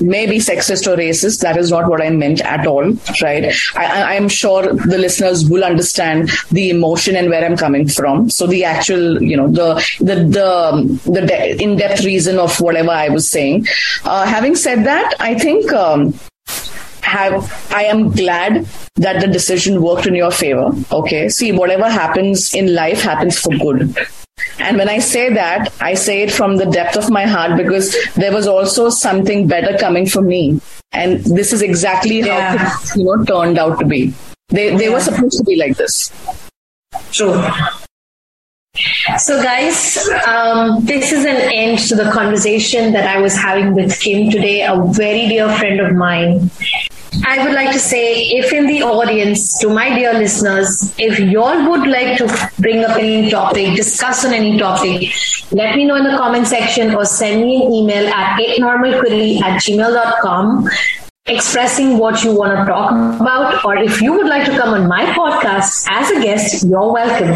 maybe 0.00 0.36
sexist 0.36 0.86
or 0.86 0.96
racist. 0.96 1.40
That 1.40 1.56
is 1.56 1.70
not 1.70 1.88
what 1.88 2.02
I 2.02 2.10
meant 2.10 2.40
at 2.42 2.66
all, 2.66 2.92
right? 3.22 3.54
I, 3.76 4.14
am 4.14 4.28
sure 4.28 4.62
the 4.62 4.98
listeners 4.98 5.48
will 5.48 5.64
understand 5.64 6.30
the 6.50 6.70
emotion 6.70 7.16
and 7.16 7.30
where 7.30 7.44
I'm 7.44 7.56
coming 7.56 7.88
from. 7.88 8.28
So 8.28 8.46
the 8.46 8.64
actual, 8.64 9.22
you 9.22 9.36
know, 9.36 9.48
the 9.48 9.74
the 10.00 10.16
the, 10.16 11.10
the 11.10 11.26
de- 11.26 11.62
in-depth 11.62 12.04
reason 12.04 12.38
of 12.38 12.60
whatever 12.60 12.90
I 12.90 13.08
was 13.08 13.30
saying. 13.30 13.66
Uh, 14.04 14.26
having 14.26 14.54
said 14.54 14.84
that, 14.84 15.14
I 15.20 15.38
think. 15.38 15.72
Um, 15.72 16.14
have 17.00 17.72
I 17.72 17.84
am 17.84 18.10
glad 18.10 18.66
that 18.96 19.20
the 19.20 19.28
decision 19.28 19.80
worked 19.80 20.06
in 20.06 20.14
your 20.16 20.32
favor. 20.32 20.72
Okay. 20.90 21.28
See, 21.28 21.52
whatever 21.52 21.88
happens 21.88 22.52
in 22.52 22.74
life 22.74 23.00
happens 23.00 23.38
for 23.38 23.50
good 23.56 23.96
And 24.58 24.78
when 24.78 24.88
I 24.88 24.98
say 24.98 25.32
that, 25.34 25.72
I 25.80 25.94
say 25.94 26.22
it 26.22 26.30
from 26.32 26.56
the 26.56 26.66
depth 26.66 26.96
of 26.96 27.10
my 27.10 27.26
heart 27.26 27.56
because 27.56 27.94
there 28.14 28.32
was 28.32 28.46
also 28.46 28.88
something 28.88 29.46
better 29.46 29.76
coming 29.78 30.06
for 30.06 30.22
me. 30.22 30.60
And 30.92 31.20
this 31.24 31.52
is 31.52 31.62
exactly 31.62 32.20
Yeah. 32.20 32.56
how 32.56 32.78
things, 32.78 32.96
you 32.96 33.04
know, 33.04 33.24
turned 33.24 33.58
out 33.58 33.78
to 33.80 33.84
be. 33.86 34.14
They, 34.48 34.74
they 34.76 34.88
were 34.88 35.00
supposed 35.00 35.38
to 35.38 35.44
be 35.44 35.56
like 35.56 35.76
this. 35.76 36.10
True. 37.12 37.42
So, 39.18 39.42
guys, 39.42 39.96
um, 40.26 40.84
this 40.84 41.10
is 41.10 41.24
an 41.24 41.36
end 41.52 41.78
to 41.88 41.94
the 41.96 42.10
conversation 42.10 42.92
that 42.92 43.06
I 43.06 43.20
was 43.20 43.34
having 43.34 43.74
with 43.74 43.98
Kim 44.00 44.30
today, 44.30 44.62
a 44.62 44.76
very 44.92 45.28
dear 45.28 45.48
friend 45.56 45.80
of 45.80 45.94
mine. 45.94 46.50
I 47.24 47.44
would 47.44 47.54
like 47.54 47.72
to 47.72 47.78
say, 47.78 48.28
if 48.30 48.52
in 48.52 48.66
the 48.66 48.82
audience, 48.82 49.58
to 49.60 49.68
my 49.68 49.94
dear 49.94 50.12
listeners, 50.14 50.92
if 50.98 51.18
y'all 51.18 51.68
would 51.70 51.86
like 51.88 52.18
to 52.18 52.50
bring 52.58 52.84
up 52.84 52.96
any 52.96 53.30
topic, 53.30 53.76
discuss 53.76 54.24
on 54.24 54.32
any 54.32 54.58
topic, 54.58 55.10
let 55.52 55.76
me 55.76 55.84
know 55.84 55.96
in 55.96 56.04
the 56.04 56.16
comment 56.16 56.46
section 56.46 56.94
or 56.94 57.04
send 57.04 57.44
me 57.44 57.64
an 57.64 57.72
email 57.72 58.08
at 58.08 58.38
8normalquery 58.40 59.40
at 59.40 59.62
gmail.com 59.62 60.68
expressing 61.28 61.98
what 61.98 62.22
you 62.22 62.32
want 62.32 62.56
to 62.56 62.64
talk 62.70 62.92
about, 63.20 63.64
or 63.64 63.76
if 63.76 64.00
you 64.00 64.12
would 64.12 64.26
like 64.26 64.44
to 64.46 64.56
come 64.56 64.74
on 64.74 64.86
my 64.86 65.04
podcast 65.06 65.86
as 65.90 66.10
a 66.10 66.20
guest, 66.22 66.64
you're 66.64 66.92
welcome. 66.92 67.34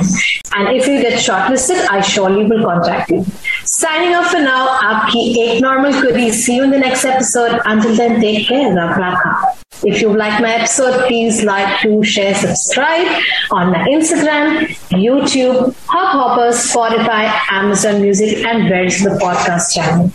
And 0.54 0.76
if 0.76 0.86
you 0.86 1.00
get 1.00 1.14
shortlisted, 1.14 1.86
I 1.90 2.00
surely 2.00 2.44
will 2.44 2.64
contact 2.64 3.10
you. 3.10 3.24
Signing 3.64 4.14
off 4.14 4.30
for 4.30 4.40
now, 4.40 4.68
aapki 4.68 5.36
ek 5.36 5.60
normal 5.60 5.92
query. 6.00 6.30
See 6.30 6.56
you 6.56 6.64
in 6.64 6.70
the 6.70 6.78
next 6.78 7.04
episode. 7.04 7.60
Until 7.64 7.96
then, 7.96 8.20
take 8.20 8.46
care. 8.46 8.72
Rav 8.74 9.18
If 9.82 10.00
you 10.02 10.16
like 10.16 10.40
my 10.40 10.54
episode, 10.54 11.06
please 11.06 11.42
like, 11.42 11.80
to 11.82 12.02
share, 12.04 12.34
subscribe 12.34 13.06
on 13.50 13.72
my 13.72 13.86
Instagram, 13.88 14.68
YouTube, 14.90 15.74
Hop 15.86 16.12
Hoppers, 16.12 16.56
Spotify, 16.56 17.30
Amazon 17.50 18.02
Music, 18.02 18.44
and 18.44 18.68
where's 18.68 19.00
the 19.00 19.10
podcast 19.10 19.74
channel. 19.74 20.12